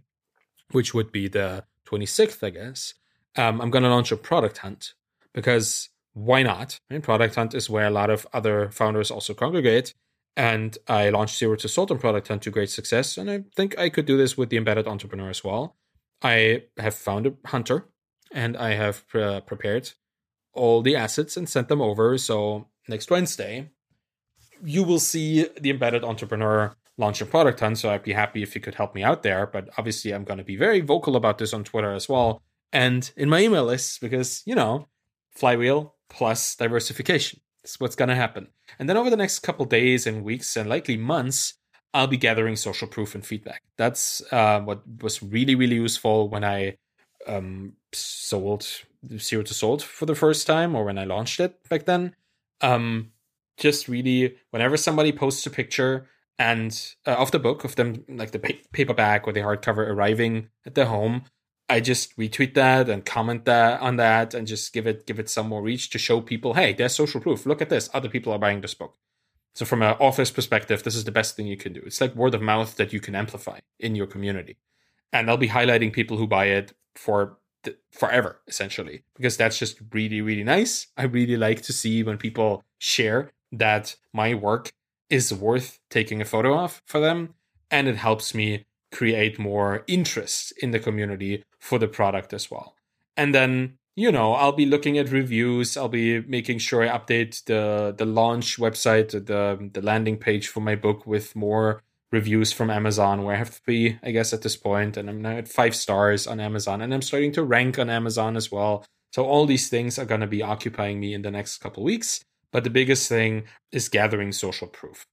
which 0.72 0.94
would 0.94 1.12
be 1.12 1.28
the 1.28 1.64
26th, 1.88 2.46
I 2.46 2.50
guess. 2.50 2.96
Um, 3.38 3.62
I'm 3.62 3.72
going 3.72 3.84
to 3.84 3.90
launch 3.90 4.12
a 4.12 4.18
product 4.18 4.58
hunt 4.60 4.94
because 5.34 5.90
why 6.14 6.44
not? 6.44 6.80
I 6.90 6.96
mean, 6.96 7.02
product 7.02 7.36
hunt 7.36 7.54
is 7.54 7.70
where 7.70 7.88
a 7.88 7.92
lot 7.92 8.10
of 8.10 8.28
other 8.34 8.70
founders 8.72 9.10
also 9.10 9.34
congregate 9.34 9.94
and 10.40 10.78
I 10.88 11.10
launched 11.10 11.38
Zero 11.38 11.56
to 11.58 11.68
Sold 11.68 11.92
on 11.92 12.00
Product 12.00 12.28
Hunt 12.30 12.44
to 12.44 12.50
great 12.50 12.70
success. 12.70 13.18
And 13.18 13.30
I 13.30 13.44
think 13.56 13.78
I 13.78 13.90
could 13.90 14.06
do 14.06 14.16
this 14.16 14.38
with 14.38 14.50
the 14.50 14.56
embedded 14.56 14.88
entrepreneur 14.88 15.30
as 15.30 15.44
well. 15.44 15.76
I 16.22 16.64
have 16.78 16.96
found 16.96 17.28
a 17.28 17.34
hunter 17.46 17.90
and 18.32 18.56
I 18.56 18.76
have 18.76 19.06
prepared 19.08 19.92
all 20.54 20.82
the 20.82 20.96
assets 20.96 21.38
and 21.38 21.48
sent 21.48 21.68
them 21.68 21.82
over. 21.82 22.18
So 22.18 22.68
next 22.88 23.12
Wednesday, 23.12 23.70
you 24.64 24.84
will 24.84 25.00
see 25.00 25.48
the 25.60 25.70
embedded 25.70 26.04
entrepreneur 26.04 26.76
launch 26.98 27.22
a 27.22 27.26
product 27.26 27.62
hunt. 27.62 27.78
So 27.78 27.90
I'd 27.90 28.04
be 28.04 28.14
happy 28.14 28.44
if 28.44 28.56
you 28.56 28.62
could 28.62 28.76
help 28.76 28.94
me 28.94 29.04
out 29.04 29.24
there. 29.24 29.48
But 29.48 29.70
obviously, 29.78 30.12
I'm 30.12 30.26
going 30.26 30.38
to 30.38 30.44
be 30.44 30.58
very 30.58 30.82
vocal 30.82 31.16
about 31.16 31.38
this 31.38 31.54
on 31.54 31.64
Twitter 31.64 31.94
as 31.94 32.10
well 32.10 32.42
and 32.72 33.12
in 33.16 33.30
my 33.30 33.42
email 33.42 33.66
list 33.66 34.02
because, 34.02 34.44
you 34.46 34.56
know, 34.56 34.88
flywheel 35.32 35.96
plus 36.10 36.56
diversification. 36.56 37.40
That's 37.64 37.80
what's 37.80 37.96
going 37.96 38.10
to 38.10 38.16
happen. 38.16 38.48
And 38.78 38.90
then 38.90 38.98
over 38.98 39.10
the 39.10 39.18
next 39.18 39.40
couple 39.40 39.66
days 39.66 40.06
and 40.08 40.24
weeks 40.24 40.56
and 40.56 40.70
likely 40.70 40.98
months, 40.98 41.56
I'll 41.94 42.08
be 42.08 42.18
gathering 42.18 42.56
social 42.56 42.88
proof 42.88 43.16
and 43.16 43.26
feedback. 43.26 43.64
That's 43.78 44.22
uh, 44.32 44.62
what 44.62 44.84
was 45.02 45.24
really, 45.24 45.56
really 45.56 45.76
useful 45.76 46.30
when 46.30 46.44
I 46.44 46.78
um, 47.28 47.74
sold 47.94 48.68
Zero 49.18 49.44
to 49.44 49.54
Sold 49.54 49.84
for 49.84 50.06
the 50.06 50.16
first 50.16 50.46
time 50.46 50.76
or 50.76 50.84
when 50.86 50.98
I 50.98 51.06
launched 51.06 51.40
it 51.40 51.68
back 51.70 51.86
then. 51.86 52.16
Um, 52.62 53.12
just 53.58 53.88
really, 53.88 54.36
whenever 54.52 54.78
somebody 54.78 55.12
posts 55.12 55.46
a 55.46 55.50
picture 55.50 56.08
and 56.38 56.96
uh, 57.06 57.16
of 57.16 57.32
the 57.32 57.40
book, 57.40 57.64
of 57.64 57.76
them, 57.76 58.06
like 58.08 58.32
the 58.32 58.40
paperback 58.72 59.28
or 59.28 59.34
the 59.34 59.42
hardcover 59.42 59.88
arriving 59.88 60.50
at 60.66 60.76
their 60.76 60.86
home, 60.86 61.24
I 61.70 61.80
just 61.80 62.18
retweet 62.18 62.56
that 62.56 62.90
and 62.90 63.06
comment 63.06 63.46
that 63.46 63.80
on 63.82 63.98
that 63.98 64.34
and 64.34 64.48
just 64.48 64.74
give 64.74 64.88
it 64.88 65.06
give 65.06 65.20
it 65.20 65.30
some 65.30 65.48
more 65.48 65.62
reach 65.62 65.92
to 65.92 66.00
show 66.00 66.20
people, 66.20 66.56
hey, 66.56 66.74
there's 66.74 66.96
social 66.96 67.22
proof. 67.22 67.46
Look 67.46 67.62
at 67.62 67.70
this. 67.70 67.90
Other 67.94 68.10
people 68.10 68.34
are 68.34 68.40
buying 68.40 68.62
this 68.62 68.74
book. 68.74 68.98
So 69.54 69.66
from 69.66 69.82
an 69.82 69.96
author's 70.00 70.32
perspective, 70.32 70.84
this 70.84 70.96
is 70.96 71.04
the 71.04 71.12
best 71.12 71.36
thing 71.36 71.46
you 71.46 71.58
can 71.58 71.74
do. 71.74 71.82
It's 71.86 72.02
like 72.02 72.16
word 72.16 72.34
of 72.34 72.42
mouth 72.42 72.76
that 72.78 72.94
you 72.94 73.00
can 73.00 73.16
amplify 73.16 73.60
in 73.80 73.96
your 73.96 74.08
community. 74.08 74.58
And 75.12 75.30
I'll 75.30 75.38
be 75.38 75.50
highlighting 75.50 75.94
people 75.94 76.18
who 76.18 76.28
buy 76.28 76.46
it 76.46 76.74
for 76.96 77.38
forever, 77.92 78.40
essentially, 78.48 79.04
because 79.16 79.38
that's 79.38 79.60
just 79.60 79.80
really, 79.94 80.22
really 80.22 80.44
nice. 80.44 80.88
I 80.98 81.04
really 81.04 81.38
like 81.38 81.62
to 81.64 81.74
see 81.74 82.04
when 82.04 82.18
people 82.18 82.64
share 82.78 83.32
that 83.52 83.96
my 84.14 84.34
work 84.34 84.72
is 85.10 85.34
worth 85.34 85.80
taking 85.90 86.22
a 86.22 86.26
photo 86.26 86.58
of 86.58 86.82
for 86.86 87.00
them. 87.00 87.36
And 87.72 87.88
it 87.88 87.98
helps 87.98 88.34
me 88.34 88.66
create 88.92 89.38
more 89.38 89.84
interest 89.88 90.54
in 90.62 90.72
the 90.72 90.80
community 90.80 91.44
for 91.60 91.78
the 91.78 91.88
product 91.88 92.34
as 92.34 92.50
well. 92.50 92.76
And 93.16 93.34
then, 93.36 93.78
you 93.96 94.12
know, 94.12 94.34
I'll 94.34 94.54
be 94.54 94.66
looking 94.66 94.98
at 94.98 95.12
reviews. 95.12 95.78
I'll 95.78 95.90
be 95.90 96.22
making 96.22 96.60
sure 96.60 96.82
I 96.82 96.98
update 96.98 97.44
the 97.46 97.94
the 97.96 98.06
launch 98.06 98.58
website, 98.58 99.12
the 99.12 99.70
the 99.72 99.82
landing 99.82 100.18
page 100.18 100.48
for 100.48 100.62
my 100.62 100.76
book 100.76 101.06
with 101.06 101.36
more 101.36 101.84
reviews 102.12 102.52
from 102.52 102.70
Amazon, 102.70 103.24
where 103.24 103.36
I 103.36 103.40
have 103.40 103.50
three, 103.50 104.00
I 104.04 104.12
guess, 104.12 104.34
at 104.34 104.42
this 104.42 104.58
point, 104.58 104.98
and 104.98 105.10
I'm 105.10 105.22
now 105.22 105.38
at 105.38 105.48
five 105.48 105.76
stars 105.76 106.28
on 106.28 106.40
Amazon, 106.40 106.82
and 106.82 106.94
I'm 106.94 107.02
starting 107.02 107.32
to 107.34 107.44
rank 107.44 107.78
on 107.78 107.90
Amazon 107.90 108.36
as 108.36 108.52
well. 108.52 108.86
So 109.14 109.26
all 109.26 109.46
these 109.46 109.70
things 109.70 109.98
are 109.98 110.06
going 110.06 110.22
to 110.22 110.28
be 110.28 110.44
occupying 110.44 111.00
me 111.00 111.14
in 111.14 111.22
the 111.22 111.32
next 111.32 111.58
couple 111.58 111.84
weeks. 111.84 112.24
But 112.52 112.64
the 112.64 112.70
biggest 112.70 113.08
thing 113.08 113.44
is 113.72 113.90
gathering 113.90 114.32
social 114.32 114.68
proof. 114.68 115.06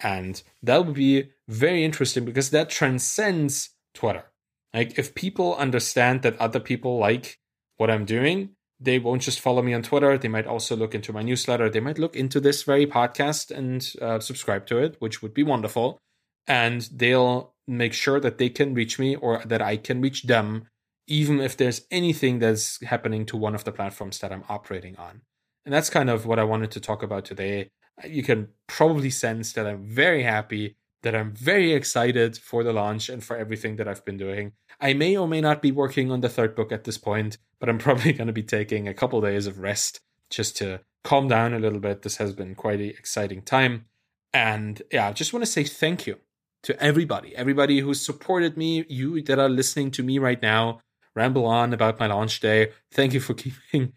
And 0.00 0.40
that 0.62 0.84
would 0.84 0.94
be 0.94 1.30
very 1.48 1.84
interesting 1.84 2.24
because 2.24 2.50
that 2.50 2.70
transcends 2.70 3.70
Twitter. 3.94 4.24
Like, 4.72 4.98
if 4.98 5.14
people 5.14 5.56
understand 5.56 6.22
that 6.22 6.38
other 6.38 6.60
people 6.60 6.98
like 6.98 7.38
what 7.76 7.90
I'm 7.90 8.04
doing, 8.04 8.50
they 8.80 8.98
won't 8.98 9.22
just 9.22 9.40
follow 9.40 9.62
me 9.62 9.72
on 9.72 9.82
Twitter. 9.82 10.18
They 10.18 10.28
might 10.28 10.46
also 10.46 10.76
look 10.76 10.94
into 10.94 11.12
my 11.12 11.22
newsletter. 11.22 11.70
They 11.70 11.80
might 11.80 11.98
look 11.98 12.16
into 12.16 12.40
this 12.40 12.64
very 12.64 12.86
podcast 12.86 13.50
and 13.50 13.92
uh, 14.02 14.18
subscribe 14.20 14.66
to 14.66 14.78
it, 14.78 14.96
which 14.98 15.22
would 15.22 15.32
be 15.32 15.42
wonderful. 15.42 15.98
And 16.46 16.88
they'll 16.92 17.54
make 17.66 17.94
sure 17.94 18.20
that 18.20 18.38
they 18.38 18.50
can 18.50 18.74
reach 18.74 18.98
me 18.98 19.16
or 19.16 19.42
that 19.44 19.62
I 19.62 19.76
can 19.76 20.00
reach 20.00 20.24
them, 20.24 20.68
even 21.06 21.40
if 21.40 21.56
there's 21.56 21.82
anything 21.90 22.38
that's 22.38 22.82
happening 22.82 23.24
to 23.26 23.36
one 23.36 23.54
of 23.54 23.64
the 23.64 23.72
platforms 23.72 24.18
that 24.18 24.32
I'm 24.32 24.44
operating 24.48 24.96
on. 24.96 25.22
And 25.64 25.72
that's 25.72 25.88
kind 25.88 26.10
of 26.10 26.26
what 26.26 26.38
I 26.38 26.44
wanted 26.44 26.70
to 26.72 26.80
talk 26.80 27.02
about 27.02 27.24
today 27.24 27.70
you 28.02 28.22
can 28.22 28.48
probably 28.66 29.10
sense 29.10 29.52
that 29.52 29.66
I'm 29.66 29.84
very 29.84 30.22
happy, 30.22 30.76
that 31.02 31.14
I'm 31.14 31.32
very 31.32 31.72
excited 31.72 32.36
for 32.36 32.64
the 32.64 32.72
launch 32.72 33.08
and 33.08 33.22
for 33.22 33.36
everything 33.36 33.76
that 33.76 33.88
I've 33.88 34.04
been 34.04 34.16
doing. 34.16 34.52
I 34.80 34.94
may 34.94 35.16
or 35.16 35.28
may 35.28 35.40
not 35.40 35.62
be 35.62 35.70
working 35.70 36.10
on 36.10 36.20
the 36.20 36.28
third 36.28 36.54
book 36.54 36.72
at 36.72 36.84
this 36.84 36.98
point, 36.98 37.38
but 37.60 37.68
I'm 37.68 37.78
probably 37.86 38.12
going 38.12 38.26
to 38.26 38.32
be 38.32 38.42
taking 38.42 38.88
a 38.88 38.94
couple 38.94 39.20
days 39.20 39.46
of 39.46 39.58
rest 39.58 40.00
just 40.30 40.56
to 40.58 40.80
calm 41.04 41.28
down 41.28 41.54
a 41.54 41.58
little 41.58 41.78
bit. 41.78 42.02
This 42.02 42.16
has 42.16 42.32
been 42.32 42.54
quite 42.54 42.80
an 42.80 42.88
exciting 42.88 43.42
time. 43.42 43.86
And 44.32 44.82
yeah, 44.90 45.08
I 45.08 45.12
just 45.12 45.32
want 45.32 45.44
to 45.44 45.50
say 45.50 45.64
thank 45.64 46.06
you 46.06 46.18
to 46.64 46.82
everybody, 46.82 47.36
everybody 47.36 47.78
who 47.78 47.94
supported 47.94 48.56
me, 48.56 48.84
you 48.88 49.22
that 49.22 49.38
are 49.38 49.48
listening 49.48 49.90
to 49.92 50.02
me 50.02 50.18
right 50.18 50.40
now 50.42 50.80
ramble 51.14 51.46
on 51.46 51.72
about 51.72 52.00
my 52.00 52.06
launch 52.06 52.40
day. 52.40 52.72
Thank 52.90 53.14
you 53.14 53.20
for 53.20 53.34
keeping 53.44 53.92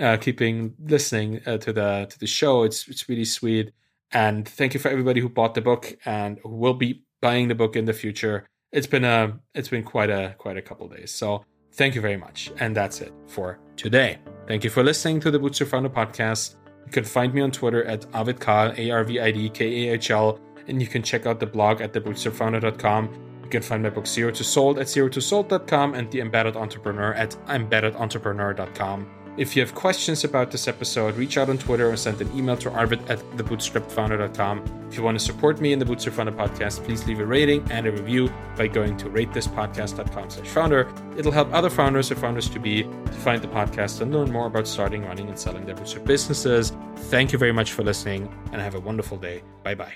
uh, 0.00 0.16
keeping 0.16 0.74
listening 0.80 1.42
uh, 1.46 1.58
to 1.58 1.72
the 1.72 2.06
to 2.08 2.18
the 2.18 2.26
show. 2.26 2.62
It's 2.62 2.88
it's 2.88 3.08
really 3.08 3.24
sweet. 3.24 3.72
And 4.12 4.48
thank 4.48 4.74
you 4.74 4.80
for 4.80 4.88
everybody 4.88 5.20
who 5.20 5.28
bought 5.28 5.54
the 5.54 5.60
book 5.60 5.96
and 6.04 6.38
who 6.42 6.50
will 6.50 6.74
be 6.74 7.04
buying 7.20 7.48
the 7.48 7.54
book 7.54 7.76
in 7.76 7.86
the 7.86 7.92
future. 7.92 8.46
It's 8.70 8.86
been 8.86 9.04
a 9.04 9.38
it's 9.54 9.68
been 9.68 9.84
quite 9.84 10.10
a 10.10 10.34
quite 10.38 10.56
a 10.56 10.62
couple 10.62 10.88
days. 10.88 11.10
So 11.10 11.44
thank 11.72 11.94
you 11.94 12.00
very 12.00 12.16
much. 12.16 12.52
And 12.58 12.76
that's 12.76 13.00
it 13.00 13.12
for 13.26 13.58
today. 13.76 14.18
Thank 14.46 14.64
you 14.64 14.70
for 14.70 14.82
listening 14.82 15.20
to 15.20 15.30
the 15.30 15.38
Bootstrap 15.38 15.70
Founder 15.70 15.88
podcast. 15.88 16.56
You 16.86 16.92
can 16.92 17.04
find 17.04 17.32
me 17.32 17.40
on 17.40 17.50
Twitter 17.50 17.84
at 17.84 18.06
Arvid 18.12 18.38
A 18.46 18.90
R 18.90 19.04
V 19.04 19.20
I 19.20 19.30
D 19.30 19.48
K 19.48 19.88
A 19.88 19.94
H 19.94 20.10
L, 20.10 20.38
and 20.68 20.80
you 20.80 20.88
can 20.88 21.02
check 21.02 21.26
out 21.26 21.40
the 21.40 21.46
blog 21.46 21.80
at 21.80 21.92
thebootstrapfounder.com 21.92 23.08
You 23.44 23.48
can 23.48 23.62
find 23.62 23.82
my 23.82 23.90
book 23.90 24.06
Zero 24.06 24.30
to 24.32 24.44
Sold 24.44 24.78
at 24.78 24.88
zero 24.88 25.08
to 25.10 25.20
sold.com 25.20 25.94
and 25.94 26.10
The 26.10 26.20
Embedded 26.20 26.56
Entrepreneur 26.56 27.12
at 27.14 27.30
embeddedentrepreneur.com. 27.46 29.18
If 29.38 29.56
you 29.56 29.62
have 29.62 29.74
questions 29.74 30.24
about 30.24 30.50
this 30.50 30.68
episode, 30.68 31.16
reach 31.16 31.38
out 31.38 31.48
on 31.48 31.56
Twitter 31.56 31.90
or 31.90 31.96
send 31.96 32.20
an 32.20 32.30
email 32.36 32.54
to 32.58 32.70
arvid 32.70 33.00
at 33.10 33.18
thebootstrappedfounder.com. 33.38 34.88
If 34.90 34.98
you 34.98 35.02
want 35.02 35.18
to 35.18 35.24
support 35.24 35.58
me 35.58 35.72
in 35.72 35.78
the 35.78 35.86
Bootstrap 35.86 36.16
Founder 36.16 36.32
podcast, 36.32 36.84
please 36.84 37.06
leave 37.06 37.18
a 37.18 37.24
rating 37.24 37.66
and 37.72 37.86
a 37.86 37.92
review 37.92 38.30
by 38.58 38.66
going 38.66 38.98
to 38.98 39.06
ratethispodcast.com 39.06 40.28
slash 40.28 40.48
founder. 40.48 40.92
It'll 41.16 41.32
help 41.32 41.50
other 41.54 41.70
founders 41.70 42.10
or 42.10 42.16
founders 42.16 42.50
to 42.50 42.58
be 42.58 42.82
to 42.82 43.12
find 43.12 43.40
the 43.40 43.48
podcast 43.48 44.02
and 44.02 44.12
learn 44.12 44.30
more 44.30 44.48
about 44.48 44.68
starting, 44.68 45.06
running, 45.06 45.28
and 45.28 45.38
selling 45.38 45.64
their 45.64 45.76
bootstrap 45.76 46.04
businesses. 46.04 46.72
Thank 46.96 47.32
you 47.32 47.38
very 47.38 47.52
much 47.52 47.72
for 47.72 47.82
listening 47.82 48.28
and 48.52 48.60
have 48.60 48.74
a 48.74 48.80
wonderful 48.80 49.16
day. 49.16 49.42
Bye 49.62 49.76
bye. 49.76 49.94